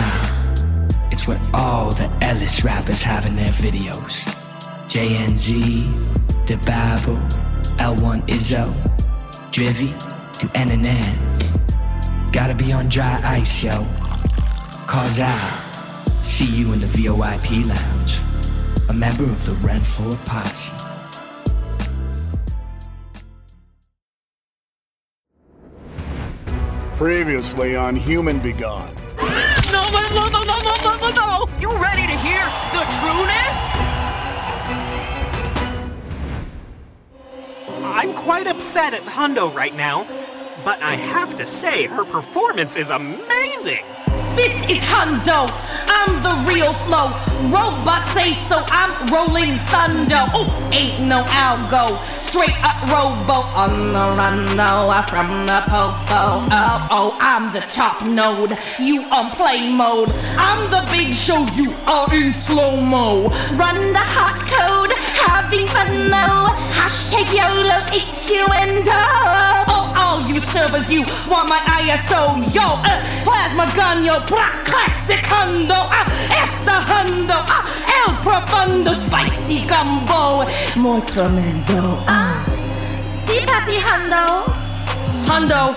It's 1.11 1.27
what 1.27 1.39
all 1.53 1.91
the 1.91 2.09
Ellis 2.21 2.63
rappers 2.63 3.01
have 3.01 3.25
in 3.25 3.35
their 3.35 3.51
videos. 3.51 4.25
JNZ, 4.87 6.38
the 6.49 6.57
Bible. 6.65 7.19
L1 7.77 8.25
Izzo, 8.27 8.65
Drivy, 9.51 9.91
and 10.55 10.71
NNN. 10.71 12.33
Gotta 12.33 12.55
be 12.55 12.73
on 12.73 12.89
dry 12.89 13.21
ice, 13.23 13.61
yo. 13.61 13.85
Cause 14.87 15.19
I 15.21 15.37
see 16.23 16.47
you 16.47 16.73
in 16.73 16.79
the 16.79 16.87
VOIP 16.87 17.67
lounge, 17.67 18.21
a 18.89 18.93
member 18.93 19.25
of 19.25 19.45
the 19.45 19.51
Renfloor 19.67 20.17
Posse. 20.25 20.71
Previously 26.97 27.75
on 27.75 27.95
Human-B-Gon. 27.95 28.89
No, 29.71 29.87
no, 29.91 30.01
no, 30.15 30.29
no, 30.29 30.43
no, 30.43 30.57
no, 30.83 30.97
no, 30.97 31.09
no! 31.11 31.45
You 31.59 31.77
ready 31.77 32.07
to 32.07 32.17
hear 32.17 32.43
the 32.73 32.85
true 32.97 33.27
name? 33.27 33.38
Quite 38.39 38.55
upset 38.55 38.93
at 38.93 39.01
Hundo 39.03 39.53
right 39.53 39.75
now, 39.75 40.05
but 40.63 40.81
I 40.81 40.95
have 40.95 41.35
to 41.35 41.45
say 41.45 41.87
her 41.87 42.05
performance 42.05 42.77
is 42.77 42.89
amazing. 42.89 43.83
This 44.35 44.53
is 44.69 44.81
Hundo. 44.87 45.51
I'm 45.87 46.23
the 46.23 46.49
real 46.49 46.73
flow. 46.85 47.11
Robots 47.51 48.11
say 48.11 48.31
so. 48.31 48.63
I'm 48.67 49.11
rolling 49.11 49.57
thunder. 49.67 50.23
Oh, 50.33 50.47
ain't 50.71 51.01
no 51.01 51.23
algo. 51.23 51.99
Straight 52.17 52.55
up 52.63 52.79
robo 52.87 53.43
on 53.57 53.91
the 53.91 54.15
run. 54.15 54.55
No, 54.55 54.89
I'm 54.89 55.03
from 55.09 55.45
the 55.45 55.61
popo. 55.67 56.47
Oh, 56.47 56.87
oh, 56.91 57.17
I'm 57.19 57.51
the 57.51 57.61
top 57.61 58.05
node. 58.05 58.57
You 58.79 59.03
on 59.11 59.31
play 59.31 59.69
mode. 59.69 60.11
I'm 60.37 60.71
the 60.71 60.87
big 60.91 61.13
show. 61.13 61.45
You 61.55 61.73
are 61.87 62.13
in 62.13 62.31
slow 62.31 62.79
mo. 62.79 63.27
Run 63.55 63.91
the 63.91 64.05
hot 64.15 64.39
code. 64.47 64.93
Having 65.25 65.67
fun 65.67 66.09
now. 66.09 66.55
Hashtag 66.71 67.27
YOLO 67.33 67.79
H 67.91 68.31
U 68.31 68.45
N 68.53 68.83
O. 68.87 69.65
Oh, 69.67 69.93
all 69.95 70.21
you 70.27 70.39
servers, 70.39 70.89
you 70.89 71.01
want 71.29 71.49
my 71.49 71.59
ISO. 71.81 72.37
Yo, 72.53 72.61
uh, 72.61 73.23
plasma 73.23 73.65
gun, 73.75 74.03
yo, 74.03 74.19
bra, 74.25 74.47
classic 74.65 75.23
hundo. 75.25 75.75
Ah, 75.75 76.05
it's 76.39 76.59
the 76.67 76.77
hundo. 76.89 77.37
Ah, 77.47 77.63
el 77.99 78.13
profundo, 78.23 78.93
spicy 78.93 79.65
gumbo. 79.67 80.45
Muy 80.75 81.01
tremendo. 81.01 82.03
Ah, 82.07 82.43
si 83.05 83.39
papi 83.45 83.77
hundo. 83.79 84.45
Hundo. 85.27 85.75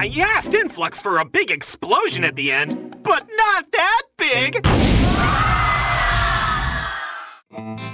I 0.00 0.06
asked 0.20 0.54
Influx 0.54 1.00
for 1.00 1.18
a 1.18 1.24
big 1.24 1.50
explosion 1.50 2.22
at 2.24 2.36
the 2.36 2.52
end, 2.52 2.87
but 3.02 3.28
not 3.36 3.70
that 3.72 4.02
big. 4.16 4.64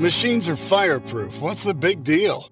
Machines 0.01 0.49
are 0.49 0.57
fireproof. 0.57 1.41
What's 1.41 1.63
the 1.63 1.75
big 1.75 2.03
deal? 2.03 2.51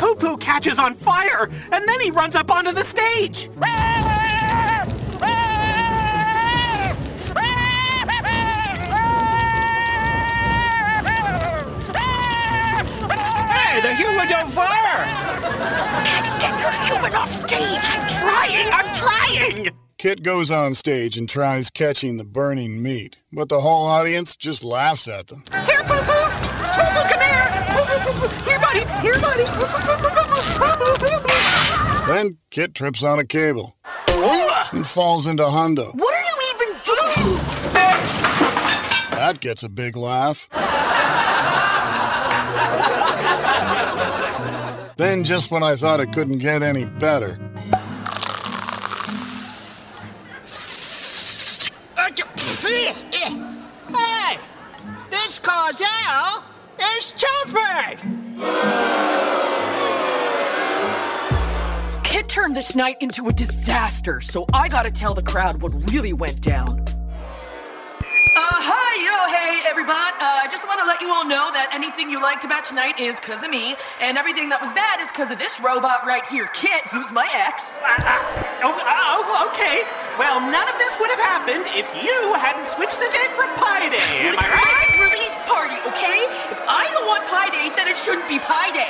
Poo 0.00 0.14
Poo 0.16 0.36
catches 0.38 0.78
on 0.78 0.94
fire, 0.94 1.50
and 1.72 1.88
then 1.88 2.00
he 2.00 2.10
runs 2.10 2.34
up 2.34 2.50
onto 2.50 2.72
the 2.72 2.84
stage. 2.84 3.48
Hey, 13.50 13.80
the 13.80 13.94
human's 13.94 14.32
on 14.32 14.50
fire! 14.52 15.93
Human 17.04 17.20
off 17.20 17.34
stage! 17.34 17.80
I'm 17.82 18.08
trying, 18.08 18.66
I'm 18.72 18.94
trying! 18.96 19.68
Kit 19.98 20.22
goes 20.22 20.50
on 20.50 20.72
stage 20.72 21.18
and 21.18 21.28
tries 21.28 21.68
catching 21.68 22.16
the 22.16 22.24
burning 22.24 22.82
meat, 22.82 23.18
but 23.30 23.50
the 23.50 23.60
whole 23.60 23.84
audience 23.84 24.38
just 24.38 24.64
laughs 24.64 25.06
at 25.06 25.26
them. 25.26 25.44
Here, 25.66 25.82
Poo 25.82 25.98
Poo! 25.98 26.00
Poo 26.00 26.00
Poo, 26.00 27.02
come 27.10 27.20
here! 27.20 27.44
Poo 27.68 27.84
Poo, 27.84 27.98
Poo 28.00 28.12
Poo! 28.20 28.28
Here, 28.48 28.58
buddy! 28.58 28.78
Here, 29.02 29.20
buddy! 29.20 29.44
Poo 29.44 29.66
Poo! 32.06 32.10
Then 32.10 32.38
Kit 32.48 32.74
trips 32.74 33.02
on 33.02 33.18
a 33.18 33.26
cable 33.26 33.76
and 34.72 34.86
falls 34.86 35.26
into 35.26 35.42
Hundo. 35.42 35.94
What 35.94 36.14
are 36.14 36.22
you 36.22 36.38
even 36.54 36.68
doing? 36.84 37.36
That 39.10 39.40
gets 39.40 39.62
a 39.62 39.68
big 39.68 39.94
laugh. 39.94 40.48
Then, 44.96 45.24
just 45.24 45.50
when 45.50 45.62
I 45.62 45.74
thought 45.74 46.00
it 46.00 46.12
couldn't 46.12 46.38
get 46.38 46.62
any 46.62 46.84
better, 46.84 47.38
Hey! 52.64 54.38
This 55.10 55.38
Cazal 55.38 56.42
is 56.80 57.12
Chilford! 57.12 57.98
Kit 62.04 62.28
turned 62.28 62.54
this 62.56 62.74
night 62.74 62.96
into 63.00 63.28
a 63.28 63.32
disaster, 63.32 64.20
so 64.20 64.46
I 64.52 64.68
gotta 64.68 64.90
tell 64.90 65.14
the 65.14 65.22
crowd 65.22 65.60
what 65.60 65.72
really 65.92 66.12
went 66.12 66.40
down. 66.40 66.83
Everybody. 69.84 70.16
Uh, 70.16 70.40
I 70.40 70.48
just 70.48 70.64
want 70.64 70.80
to 70.80 70.88
let 70.88 71.04
you 71.04 71.12
all 71.12 71.28
know 71.28 71.52
that 71.52 71.68
anything 71.68 72.08
you 72.08 72.16
liked 72.16 72.48
about 72.48 72.64
tonight 72.64 72.96
is 72.96 73.20
because 73.20 73.44
of 73.44 73.52
me, 73.52 73.76
and 74.00 74.16
everything 74.16 74.48
that 74.48 74.56
was 74.56 74.72
bad 74.72 74.96
is 74.96 75.12
because 75.12 75.28
of 75.28 75.36
this 75.36 75.60
robot 75.60 76.08
right 76.08 76.24
here, 76.24 76.48
Kit, 76.56 76.88
who's 76.88 77.12
my 77.12 77.28
ex. 77.28 77.76
Oh, 78.64 78.72
oh, 78.72 79.52
okay. 79.52 79.84
Well, 80.16 80.40
none 80.48 80.64
of 80.64 80.76
this 80.80 80.96
would 80.96 81.12
have 81.12 81.20
happened 81.20 81.68
if 81.76 81.84
you 82.00 82.16
hadn't 82.40 82.64
switched 82.64 82.96
the 82.96 83.12
date 83.12 83.28
from 83.36 83.52
Pi 83.60 83.92
Day. 83.92 84.24
Am 84.24 84.32
it's 84.32 84.40
I 84.40 84.48
right? 84.56 84.72
my 84.72 85.04
release 85.04 85.36
party, 85.44 85.76
okay? 85.92 86.32
If 86.48 86.64
I 86.64 86.88
don't 86.88 87.04
want 87.04 87.28
Pi 87.28 87.52
Day, 87.52 87.68
then 87.76 87.84
it 87.84 88.00
shouldn't 88.00 88.24
be 88.24 88.40
Pi 88.40 88.72
Day. 88.72 88.88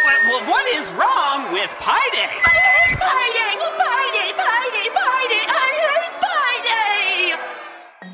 Well, 0.00 0.20
well, 0.32 0.42
what 0.48 0.64
is 0.80 0.88
wrong 0.96 1.52
with 1.52 1.68
Pi 1.76 2.00
Day? 2.16 2.32
I 2.40 2.56
hate 2.56 2.96
Pi 2.96 3.24
Day! 3.36 3.52
Pi 3.60 4.04
Day, 4.16 4.30
Pi 4.32 4.64
Day, 4.72 4.88
Pi 4.96 5.20
Day! 5.28 5.41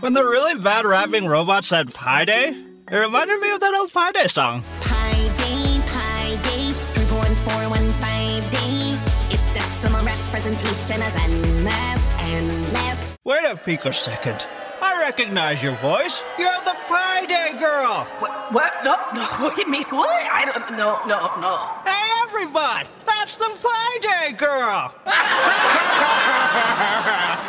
When 0.00 0.12
the 0.12 0.22
really 0.22 0.54
bad 0.60 0.84
rapping 0.84 1.26
robot 1.26 1.64
said 1.64 1.92
Pi 1.92 2.24
Day, 2.24 2.54
it 2.88 2.96
reminded 2.96 3.40
me 3.40 3.50
of 3.50 3.58
that 3.58 3.74
old 3.74 3.92
Pi 3.92 4.12
Day 4.12 4.28
song. 4.28 4.62
Pi 4.80 5.12
day, 5.36 5.82
pi 5.88 6.36
day, 6.44 6.72
3.415 6.92 8.50
day. 8.52 8.96
It's 9.34 9.52
decimal 9.52 10.04
representation 10.04 11.02
as 11.02 11.14
endless, 11.22 12.00
endless. 12.30 13.04
Wait 13.24 13.44
a 13.44 13.56
peek 13.56 13.92
second. 13.92 14.46
I 14.80 15.00
recognize 15.00 15.64
your 15.64 15.74
voice. 15.82 16.22
You're 16.38 16.60
the 16.64 16.76
Pi 16.86 17.26
Day 17.26 17.58
girl. 17.58 18.06
What? 18.20 18.52
What? 18.52 18.84
No, 18.84 18.94
no, 19.12 19.26
wait 19.48 19.66
a 19.66 19.68
minute. 19.68 19.90
What? 19.90 20.08
I 20.08 20.44
don't, 20.44 20.78
no, 20.78 21.02
no, 21.06 21.18
no. 21.40 21.58
Hey, 21.82 22.08
everybody! 22.22 22.88
That's 23.04 23.34
the 23.34 23.50
Pi 23.60 23.98
Day 24.00 24.32
girl! 24.36 24.94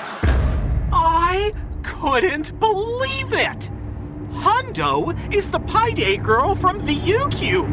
I 1.99 2.21
couldn't 2.21 2.57
believe 2.59 3.33
it! 3.33 3.69
Hundo 4.31 5.33
is 5.33 5.49
the 5.49 5.59
Pi 5.59 5.91
Day 5.91 6.15
girl 6.15 6.55
from 6.55 6.79
the 6.79 6.93
U 6.93 7.27
Cube. 7.29 7.69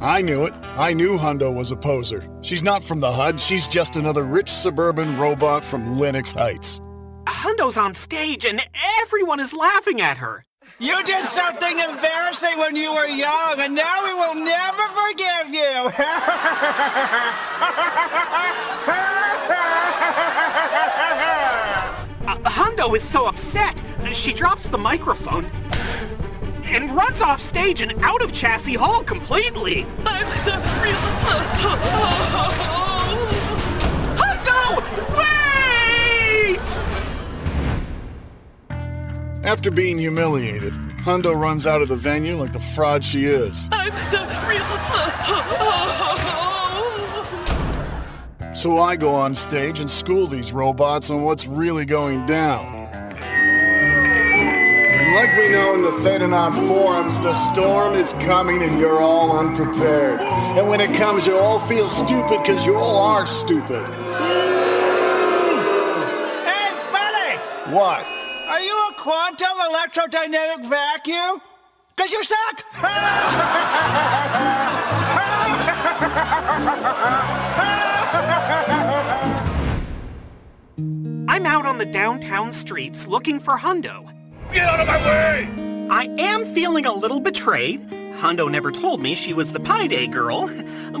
I 0.00 0.20
knew 0.20 0.46
it. 0.46 0.54
I 0.76 0.92
knew 0.92 1.16
Hundo 1.16 1.54
was 1.54 1.70
a 1.70 1.76
poser. 1.76 2.28
She's 2.42 2.64
not 2.64 2.82
from 2.82 2.98
the 2.98 3.12
HUD, 3.12 3.38
she's 3.38 3.68
just 3.68 3.94
another 3.94 4.24
rich 4.24 4.50
suburban 4.50 5.16
robot 5.16 5.64
from 5.64 5.96
Linux 5.96 6.34
Heights. 6.34 6.80
Hundo's 7.26 7.76
on 7.76 7.94
stage 7.94 8.44
and 8.44 8.60
everyone 9.02 9.38
is 9.38 9.52
laughing 9.52 10.00
at 10.00 10.18
her. 10.18 10.44
You 10.80 11.04
did 11.04 11.26
something 11.26 11.78
embarrassing 11.78 12.58
when 12.58 12.74
you 12.74 12.92
were 12.92 13.06
young, 13.06 13.60
and 13.60 13.74
now 13.74 14.02
we 14.02 14.14
will 14.14 14.34
never 14.34 14.82
forgive 14.96 15.52
you! 15.52 15.90
Uh, 22.30 22.36
Hundo 22.48 22.94
is 22.94 23.02
so 23.02 23.26
upset, 23.26 23.82
that 23.98 24.14
she 24.14 24.32
drops 24.32 24.68
the 24.68 24.78
microphone 24.78 25.46
and 26.62 26.88
runs 26.94 27.20
off 27.22 27.40
stage 27.40 27.80
and 27.80 27.92
out 28.04 28.22
of 28.22 28.32
Chassis 28.32 28.74
Hall 28.74 29.02
completely. 29.02 29.84
I'm 30.06 30.28
the 30.44 30.52
real 30.80 30.94
Hundo! 34.14 34.80
Wait! 36.52 36.60
After 39.44 39.72
being 39.72 39.98
humiliated, 39.98 40.72
Hundo 41.02 41.34
runs 41.34 41.66
out 41.66 41.82
of 41.82 41.88
the 41.88 41.96
venue 41.96 42.36
like 42.36 42.52
the 42.52 42.60
fraud 42.60 43.02
she 43.02 43.24
is. 43.24 43.68
I'm 43.72 43.90
the 44.12 44.20
real 44.48 44.62
So 45.26 46.49
I 48.68 48.94
go 48.94 49.14
on 49.14 49.32
stage 49.32 49.80
and 49.80 49.88
school 49.88 50.26
these 50.26 50.52
robots 50.52 51.08
on 51.08 51.22
what's 51.22 51.46
really 51.46 51.86
going 51.86 52.26
down. 52.26 52.90
And 54.92 55.14
like 55.14 55.34
we 55.38 55.48
know 55.48 55.72
in 55.74 55.82
the 55.82 55.92
Thedanon 56.02 56.52
forums, 56.68 57.16
the 57.20 57.32
storm 57.52 57.94
is 57.94 58.12
coming 58.24 58.62
and 58.62 58.78
you're 58.78 59.00
all 59.00 59.38
unprepared. 59.38 60.20
And 60.20 60.68
when 60.68 60.82
it 60.82 60.94
comes, 60.94 61.26
you 61.26 61.38
all 61.38 61.58
feel 61.60 61.88
stupid 61.88 62.42
because 62.42 62.66
you 62.66 62.76
all 62.76 62.98
are 62.98 63.24
stupid. 63.24 63.86
Hey, 66.44 66.70
buddy! 66.92 67.38
What? 67.74 68.04
Are 68.48 68.60
you 68.60 68.76
a 68.90 68.94
quantum 68.98 69.56
electrodynamic 69.72 70.66
vacuum? 70.68 71.40
Because 71.96 72.12
you 72.12 72.22
suck! 72.24 72.62
I'm 81.30 81.46
out 81.46 81.64
on 81.64 81.78
the 81.78 81.86
downtown 81.86 82.50
streets 82.50 83.06
looking 83.06 83.38
for 83.38 83.56
Hundo. 83.56 84.12
Get 84.52 84.66
out 84.66 84.80
of 84.80 84.88
my 84.88 84.98
way! 85.06 85.86
I 85.88 86.12
am 86.18 86.44
feeling 86.44 86.86
a 86.86 86.92
little 86.92 87.20
betrayed. 87.20 87.82
Hundo 88.14 88.50
never 88.50 88.72
told 88.72 89.00
me 89.00 89.14
she 89.14 89.32
was 89.32 89.52
the 89.52 89.60
Pi 89.60 89.86
Day 89.86 90.08
girl, 90.08 90.50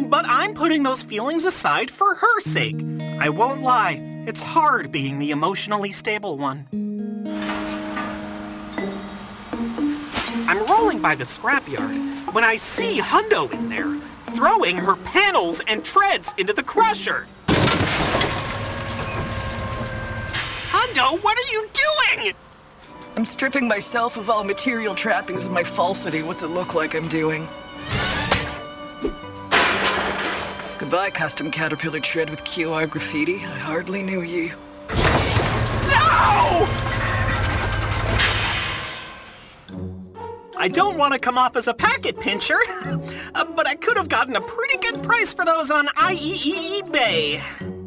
but 0.06 0.24
I'm 0.28 0.54
putting 0.54 0.84
those 0.84 1.02
feelings 1.02 1.46
aside 1.46 1.90
for 1.90 2.14
her 2.14 2.40
sake. 2.42 2.80
I 3.18 3.28
won't 3.28 3.62
lie, 3.62 4.00
it's 4.28 4.40
hard 4.40 4.92
being 4.92 5.18
the 5.18 5.32
emotionally 5.32 5.90
stable 5.90 6.38
one. 6.38 6.68
I'm 10.46 10.64
rolling 10.66 11.02
by 11.02 11.16
the 11.16 11.24
scrapyard 11.24 12.32
when 12.32 12.44
I 12.44 12.54
see 12.54 13.00
Hundo 13.00 13.52
in 13.52 13.68
there, 13.68 13.98
throwing 14.36 14.76
her 14.76 14.94
panels 14.94 15.60
and 15.66 15.84
treads 15.84 16.32
into 16.38 16.52
the 16.52 16.62
crusher. 16.62 17.26
What 20.98 21.38
are 21.38 21.52
you 21.52 21.68
doing? 21.72 22.34
I'm 23.16 23.24
stripping 23.24 23.68
myself 23.68 24.16
of 24.16 24.28
all 24.28 24.42
material 24.42 24.94
trappings 24.94 25.44
of 25.44 25.52
my 25.52 25.62
falsity. 25.62 26.22
What's 26.22 26.42
it 26.42 26.48
look 26.48 26.74
like 26.74 26.94
I'm 26.94 27.08
doing? 27.08 27.46
Goodbye, 30.78 31.10
custom 31.10 31.50
caterpillar 31.50 32.00
tread 32.00 32.28
with 32.28 32.42
QR 32.42 32.90
graffiti. 32.90 33.36
I 33.36 33.58
hardly 33.58 34.02
knew 34.02 34.22
you. 34.22 34.48
No! 35.88 36.66
I 40.58 40.68
don't 40.68 40.96
want 40.98 41.12
to 41.12 41.20
come 41.20 41.38
off 41.38 41.54
as 41.56 41.68
a 41.68 41.74
packet 41.74 42.18
pincher, 42.18 42.58
but 43.32 43.66
I 43.66 43.76
could 43.76 43.96
have 43.96 44.08
gotten 44.08 44.34
a 44.36 44.40
pretty 44.40 44.78
good 44.78 45.02
price 45.04 45.32
for 45.32 45.44
those 45.44 45.70
on 45.70 45.86
IEE 45.86 46.80
eBay. 46.82 47.79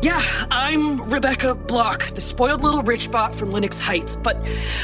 Yeah, 0.00 0.22
I'm 0.52 1.10
Rebecca 1.10 1.56
Block, 1.56 2.04
the 2.10 2.20
spoiled 2.20 2.62
little 2.62 2.84
rich 2.84 3.10
bot 3.10 3.34
from 3.34 3.50
Linux 3.50 3.80
Heights. 3.80 4.14
But 4.14 4.36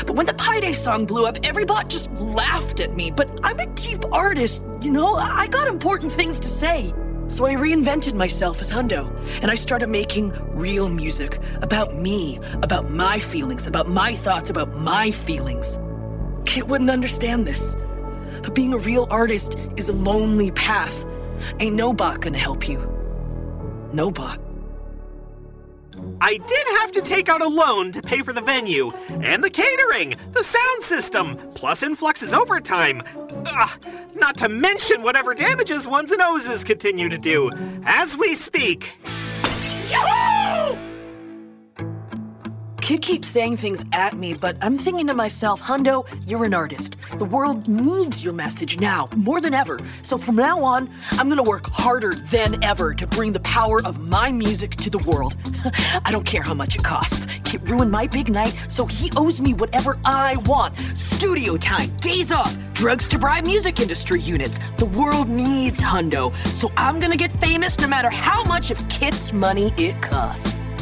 but 0.05 0.17
when 0.17 0.27
the 0.27 0.35
Pi 0.35 0.59
Day 0.59 0.73
song 0.73 1.07
blew 1.07 1.25
up, 1.25 1.39
every 1.45 1.65
bot 1.65 1.89
just 1.89 2.11
laughed 2.15 2.81
at 2.81 2.97
me. 2.97 3.13
But 3.13 3.31
I'm 3.45 3.61
a 3.61 3.67
deep 3.67 4.05
artist, 4.11 4.65
you 4.81 4.91
know, 4.91 5.15
I 5.15 5.47
got 5.47 5.69
important 5.69 6.11
things 6.11 6.41
to 6.41 6.49
say. 6.49 6.93
So 7.29 7.47
I 7.47 7.55
reinvented 7.55 8.15
myself 8.15 8.61
as 8.61 8.73
Hundo, 8.73 9.09
and 9.41 9.53
I 9.53 9.55
started 9.55 9.89
making 9.89 10.33
real 10.51 10.89
music 10.89 11.39
about 11.63 11.97
me, 11.97 12.41
about 12.63 12.91
my 12.91 13.21
feelings, 13.21 13.69
about 13.69 13.89
my 13.89 14.15
thoughts, 14.15 14.51
about 14.51 14.77
my 14.77 15.13
feelings. 15.13 15.79
Kit 16.45 16.67
wouldn't 16.67 16.91
understand 16.91 17.47
this. 17.47 17.77
But 18.43 18.57
being 18.57 18.75
a 18.75 18.79
real 18.79 19.07
artist 19.11 19.57
is 19.77 19.89
a 19.89 19.93
lonely 19.93 20.51
path. 20.51 21.07
Ain't 21.61 21.77
no 21.77 21.95
bot 21.95 22.21
gonna 22.21 22.37
help 22.37 22.69
you. 22.69 22.81
No 23.93 24.11
bot. 24.11 24.44
I 26.21 26.37
did 26.37 26.67
have 26.81 26.93
to 26.93 27.03
take 27.03 27.29
out 27.29 27.43
a 27.43 27.49
loan 27.49 27.93
to 27.93 28.03
pay 28.03 28.23
for 28.23 28.33
the 28.33 28.41
venue, 28.41 28.93
and 29.23 29.43
the 29.43 29.51
catering, 29.51 30.15
the 30.33 30.43
sound 30.43 30.83
system, 30.83 31.37
plus 31.55 31.83
Influx's 31.83 32.33
overtime. 32.33 33.03
Ugh, 33.47 33.71
not 34.15 34.37
to 34.39 34.49
mention 34.49 35.03
whatever 35.03 35.35
damages 35.35 35.87
ones 35.87 36.11
and 36.11 36.19
noses 36.19 36.65
continue 36.65 37.09
to 37.09 37.19
do, 37.19 37.51
as 37.85 38.17
we 38.17 38.35
speak. 38.35 38.99
Yahoo! 39.91 40.34
Kit 42.85 43.01
keeps 43.01 43.29
saying 43.29 43.57
things 43.57 43.83
at 43.95 44.13
me, 44.13 44.35
but 44.35 44.59
I'm 44.61 44.77
thinking 44.77 45.07
to 45.07 45.15
myself, 45.15 45.59
Hundo, 45.63 46.07
you're 46.29 46.45
an 46.45 46.53
artist. 46.53 46.97
The 47.19 47.25
world 47.25 47.67
needs 47.67 48.23
your 48.23 48.35
message 48.35 48.79
now, 48.79 49.09
more 49.17 49.41
than 49.41 49.55
ever. 49.55 49.81
So 50.03 50.19
from 50.19 50.37
now 50.37 50.63
on, 50.63 50.91
I'm 51.13 51.31
gonna 51.31 51.43
work 51.43 51.67
harder 51.69 52.15
than 52.15 52.63
ever 52.63 52.93
to 52.93 53.07
bring 53.07 53.33
the 53.33 53.41
power 53.41 53.81
of 53.87 54.01
my 54.01 54.31
music 54.31 54.77
to 54.77 54.91
the 54.91 54.99
world. 54.99 55.35
I 56.05 56.13
don't 56.13 56.27
care 56.27 56.43
how 56.43 56.53
much 56.53 56.77
it 56.77 56.85
costs. 56.85 57.27
Kit 57.43 57.67
ruined 57.67 57.91
my 57.91 58.07
big 58.07 58.31
night, 58.31 58.55
so 58.69 58.85
he 58.85 59.11
owes 59.17 59.41
me 59.41 59.55
whatever 59.55 59.99
I 60.05 60.37
want. 60.45 60.79
Studio 60.79 61.57
time, 61.57 61.89
days 62.03 62.31
off, 62.31 62.55
drugs 62.75 63.09
to 63.09 63.19
bribe 63.19 63.47
music 63.47 63.81
industry 63.81 64.21
units. 64.21 64.61
The 64.77 64.85
world 64.85 65.31
needs 65.31 65.81
Hundo, 65.81 66.37
so 66.49 66.71
I'm 66.77 67.01
gonna 67.01 67.17
get 67.17 67.33
famous 67.33 67.79
no 67.79 67.87
matter 67.87 68.11
how 68.11 68.45
much 68.45 68.71
of 68.71 68.87
Kit's 68.91 69.33
money 69.33 69.73
it 69.79 70.03
costs. 70.03 70.75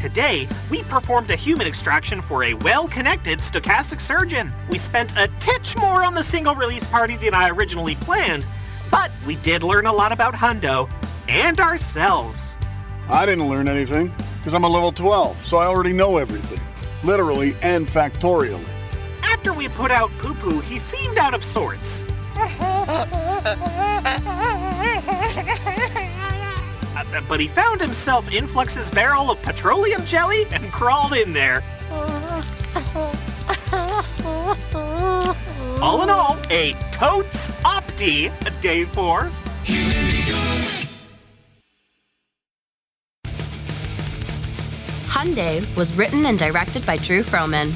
Today, 0.00 0.48
we 0.70 0.82
performed 0.84 1.30
a 1.30 1.36
human 1.36 1.66
extraction 1.66 2.22
for 2.22 2.44
a 2.44 2.54
well 2.54 2.88
connected 2.88 3.40
stochastic 3.40 4.00
surgeon. 4.00 4.50
We 4.70 4.78
spent 4.78 5.14
a 5.18 5.28
titch 5.40 5.76
more 5.76 6.02
on 6.02 6.14
the 6.14 6.22
single 6.22 6.54
release 6.54 6.86
party 6.86 7.18
than 7.18 7.34
I 7.34 7.50
originally 7.50 7.96
planned, 7.96 8.48
but 8.90 9.10
we 9.26 9.36
did 9.36 9.62
learn 9.62 9.84
a 9.84 9.92
lot 9.92 10.10
about 10.10 10.32
Hundo 10.32 10.88
and 11.28 11.60
ourselves. 11.60 12.56
I 13.10 13.26
didn't 13.26 13.50
learn 13.50 13.68
anything 13.68 14.14
because 14.38 14.54
I'm 14.54 14.64
a 14.64 14.70
level 14.70 14.90
12, 14.90 15.36
so 15.44 15.58
I 15.58 15.66
already 15.66 15.92
know 15.92 16.16
everything, 16.16 16.60
literally 17.04 17.54
and 17.60 17.86
factorially. 17.86 18.64
After 19.22 19.52
we 19.52 19.68
put 19.68 19.90
out 19.90 20.10
Poo 20.12 20.32
Poo, 20.32 20.60
he 20.60 20.78
seemed 20.78 21.18
out 21.18 21.34
of 21.34 21.44
sorts. 21.44 22.04
But 27.28 27.40
he 27.40 27.48
found 27.48 27.80
himself 27.80 28.30
in 28.32 28.46
Flux's 28.46 28.90
barrel 28.90 29.30
of 29.30 29.40
petroleum 29.42 30.04
jelly 30.04 30.44
and 30.52 30.72
crawled 30.72 31.14
in 31.14 31.32
there. 31.32 31.62
All 35.82 36.02
in 36.02 36.10
all, 36.10 36.36
a 36.50 36.74
totes 36.92 37.50
opti 37.64 38.30
day 38.60 38.84
four. 38.84 39.30
Hunday 45.08 45.62
was 45.76 45.92
written 45.94 46.26
and 46.26 46.38
directed 46.38 46.84
by 46.86 46.96
Drew 46.96 47.22
Frohmann, 47.22 47.72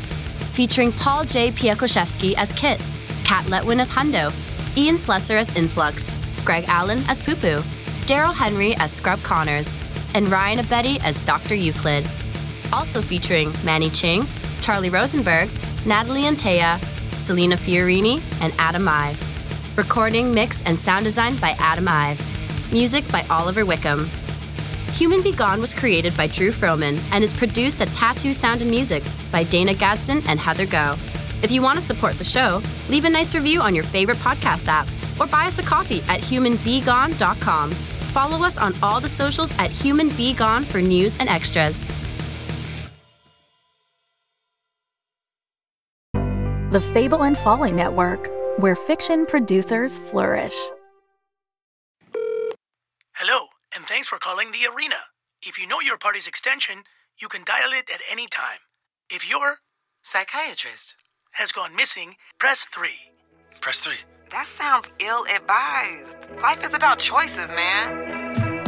featuring 0.55 0.93
Paul 0.93 1.25
J. 1.25 1.51
Piekoszewski 1.51 2.35
as 2.37 2.53
Kit, 2.53 2.81
Kat 3.25 3.45
Letwin 3.47 3.81
as 3.81 3.91
Hundo, 3.91 4.33
Ian 4.77 4.97
Slessor 4.97 5.37
as 5.37 5.55
Influx, 5.57 6.15
Greg 6.45 6.65
Allen 6.69 7.03
as 7.09 7.21
Poopoo, 7.21 7.63
Darryl 8.07 8.35
Henry 8.35 8.75
as 8.77 8.93
Scrub 8.93 9.23
Connors, 9.23 9.77
and 10.15 10.29
Ryan 10.31 10.59
Abedi 10.59 11.03
as 11.03 11.23
Dr. 11.25 11.55
Euclid. 11.55 12.07
Also 12.73 13.01
featuring 13.01 13.53
Manny 13.65 13.89
Ching, 13.91 14.27
Charlie 14.61 14.91
Rosenberg, 14.91 15.49
Natalie 15.87 16.25
Antaya, 16.25 16.83
Selina 17.15 17.57
Fiorini, 17.57 18.21
and 18.43 18.53
Adam 18.59 18.87
Ive. 18.89 19.19
Recording, 19.79 20.33
mix, 20.33 20.63
and 20.63 20.79
sound 20.79 21.05
design 21.05 21.37
by 21.37 21.57
Adam 21.59 21.89
Ive. 21.89 22.21
Music 22.73 23.07
by 23.09 23.25
Oliver 23.31 23.65
Wickham. 23.65 24.09
Human-B-Gon 24.93 25.61
was 25.61 25.75
created 25.75 26.17
by 26.17 26.27
Drew 26.27 26.53
Frohmann 26.53 27.01
and 27.13 27.25
is 27.25 27.35
produced 27.35 27.81
at 27.81 27.89
TA2 27.89 28.35
Sound 28.35 28.61
and 28.61 28.71
Music 28.71 29.03
by 29.33 29.45
Dana 29.45 29.75
Gadsden 29.75 30.23
and 30.29 30.39
Heather 30.39 30.67
Ngo. 30.67 30.97
If 31.43 31.51
you 31.51 31.63
want 31.63 31.79
to 31.79 31.85
support 31.85 32.17
the 32.17 32.25
show, 32.25 32.63
leave 32.89 33.05
a 33.05 33.11
nice 33.11 33.35
review 33.35 33.61
on 33.61 33.75
your 33.75 33.85
favorite 33.85 34.19
podcast 34.19 34.69
app 34.69 34.87
or 35.21 35.27
buy 35.27 35.47
us 35.47 35.59
a 35.59 35.63
coffee 35.63 36.03
at 36.09 36.21
humanbegone.com. 36.21 37.73
Follow 38.15 38.47
us 38.47 38.59
on 38.59 38.73
all 38.81 39.01
the 39.01 39.09
socials 39.09 39.53
at 39.59 39.73
Human-B-Gon 39.73 40.63
for 40.63 40.81
news 40.81 41.19
and 41.19 41.29
extras. 41.29 41.85
The 46.71 46.81
Fable 46.93 47.25
and 47.25 47.37
Folly 47.37 47.73
Network, 47.73 48.31
where 48.61 48.77
fiction 48.77 49.27
producers 49.27 49.99
flourish. 49.99 50.55
Hello, 53.15 53.47
and 53.75 53.85
thanks 53.85 54.07
for 54.07 54.19
calling 54.19 54.53
the 54.53 54.69
arena. 54.73 55.11
If 55.43 55.59
you 55.59 55.67
know 55.67 55.81
your 55.81 55.99
party's 55.99 56.29
extension, 56.29 56.85
you 57.21 57.27
can 57.27 57.43
dial 57.43 57.73
it 57.73 57.91
at 57.93 58.01
any 58.09 58.29
time. 58.29 58.61
If 59.11 59.29
your 59.29 59.57
psychiatrist 60.03 60.95
has 61.33 61.51
gone 61.51 61.75
missing, 61.75 62.15
press 62.39 62.65
3. 62.65 62.91
Press 63.61 63.81
3. 63.81 63.97
That 64.35 64.47
sounds 64.47 64.93
ill 64.99 65.25
advised. 65.33 66.43
Life 66.43 66.65
is 66.65 66.75
about 66.75 66.99
choices, 66.99 67.47
man. 67.51 68.65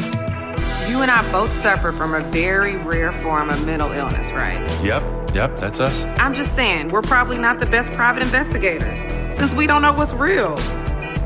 You 0.88 1.02
and 1.02 1.11
I 1.11 1.29
both 1.33 1.50
suffer 1.50 1.90
from 1.90 2.14
a 2.14 2.20
very 2.31 2.76
rare 2.76 3.11
form 3.11 3.50
of 3.50 3.66
mental 3.66 3.90
illness, 3.90 4.31
right? 4.31 4.61
Yep, 4.85 5.35
yep, 5.35 5.57
that's 5.59 5.81
us. 5.81 6.05
I'm 6.18 6.35
just 6.35 6.55
saying, 6.55 6.92
we're 6.92 7.02
probably 7.02 7.37
not 7.37 7.59
the 7.59 7.66
best 7.66 7.90
private 7.94 8.22
investigators 8.22 8.96
since 9.37 9.55
we 9.55 9.66
don't 9.66 9.83
know 9.83 9.92
what's 9.92 10.12
real. 10.12 10.55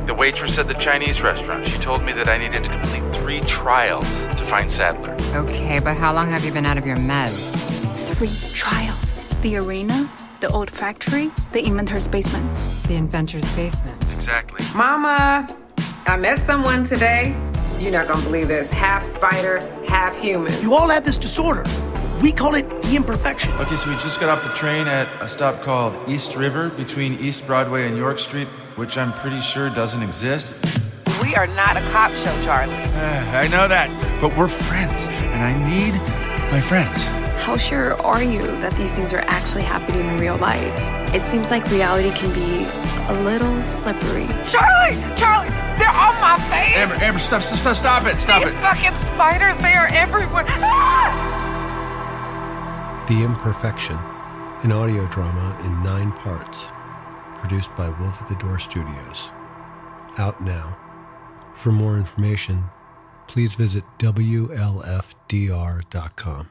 The 0.07 0.17
waitress 0.17 0.57
at 0.57 0.69
the 0.69 0.75
Chinese 0.75 1.23
restaurant, 1.23 1.67
she 1.67 1.77
told 1.77 2.03
me 2.03 2.13
that 2.13 2.27
I 2.27 2.39
needed 2.39 2.65
to 2.65 2.71
complete 2.71 3.15
three 3.15 3.41
trials 3.43 4.25
to 4.25 4.45
find 4.47 4.73
Sadler. 4.73 5.19
Okay, 5.35 5.81
but 5.81 5.99
how 5.99 6.15
long 6.15 6.31
have 6.31 6.47
you 6.47 6.53
been 6.53 6.65
out 6.65 6.79
of 6.79 6.87
your 6.87 6.97
meds? 6.97 7.37
Three 8.15 8.35
trials. 8.55 9.15
The 9.43 9.57
arena, 9.57 10.11
the 10.41 10.49
old 10.49 10.71
factory, 10.71 11.31
the 11.53 11.65
inventor's 11.65 12.09
basement. 12.09 12.45
The 12.89 12.95
inventor's 12.95 13.51
basement. 13.55 14.03
Exactly. 14.15 14.65
Mama, 14.75 15.47
I 16.07 16.17
met 16.17 16.39
someone 16.47 16.85
today. 16.85 17.37
You're 17.79 17.93
not 17.93 18.09
gonna 18.09 18.23
believe 18.23 18.49
this. 18.49 18.69
Half 18.71 19.05
spider, 19.05 19.61
half 19.87 20.19
human. 20.19 20.53
You 20.63 20.75
all 20.75 20.89
have 20.89 21.05
this 21.05 21.19
disorder. 21.19 21.65
We 22.23 22.33
call 22.33 22.55
it 22.55 22.69
the 22.83 22.97
imperfection. 22.97 23.53
Okay, 23.55 23.77
so 23.77 23.91
we 23.91 23.97
just 23.97 24.21
got 24.21 24.29
off 24.29 24.43
the 24.43 24.55
train 24.55 24.87
at 24.87 25.09
a 25.23 25.29
stop 25.29 25.63
called 25.63 25.97
East 26.07 26.37
River 26.37 26.69
between 26.71 27.15
East 27.15 27.47
Broadway 27.47 27.87
and 27.87 27.97
York 27.97 28.19
Street, 28.19 28.49
which 28.77 28.99
I'm 28.99 29.13
pretty 29.15 29.41
sure 29.41 29.71
doesn't 29.71 30.03
exist. 30.03 30.55
We 31.23 31.35
are 31.37 31.47
not 31.47 31.77
a 31.77 31.81
cop 31.93 32.13
show, 32.13 32.43
Charlie. 32.43 32.75
I 32.75 33.49
know 33.49 33.69
that, 33.69 33.89
but 34.21 34.37
we're 34.37 34.49
friends, 34.49 35.07
and 35.07 35.43
I 35.43 35.53
need 35.69 35.95
my 36.51 36.61
friends. 36.61 37.20
How 37.51 37.57
sure 37.57 38.01
are 38.03 38.23
you 38.23 38.43
that 38.61 38.77
these 38.77 38.93
things 38.93 39.13
are 39.13 39.25
actually 39.27 39.65
happening 39.65 40.07
in 40.07 40.19
real 40.19 40.37
life? 40.37 40.73
It 41.13 41.25
seems 41.25 41.51
like 41.51 41.67
reality 41.67 42.13
can 42.13 42.33
be 42.33 42.65
a 43.13 43.23
little 43.25 43.61
slippery. 43.61 44.29
Charlie! 44.47 44.95
Charlie! 45.19 45.51
They're 45.75 45.91
on 45.91 46.15
my 46.23 46.39
face! 46.47 46.77
Amber, 46.77 46.95
Amber, 47.03 47.19
stop, 47.19 47.43
stop, 47.43 47.59
stop 47.59 47.75
stop 47.75 48.07
it, 48.07 48.21
stop 48.21 48.45
These 48.45 48.53
it. 48.53 48.61
fucking 48.61 48.95
spiders, 49.15 49.57
they 49.57 49.73
are 49.73 49.89
everywhere. 49.89 50.45
Ah! 50.47 51.11
The 53.09 53.25
Imperfection, 53.25 53.99
an 54.63 54.71
audio 54.71 55.09
drama 55.09 55.59
in 55.65 55.83
nine 55.83 56.13
parts, 56.13 56.69
produced 57.41 57.75
by 57.75 57.89
Wolf 57.99 58.23
at 58.23 58.29
the 58.29 58.37
Door 58.37 58.61
Studios. 58.61 59.33
Out 60.19 60.41
now. 60.41 60.79
For 61.57 61.73
more 61.73 61.97
information, 61.97 62.63
please 63.27 63.55
visit 63.55 63.83
WLFDR.com. 63.99 66.49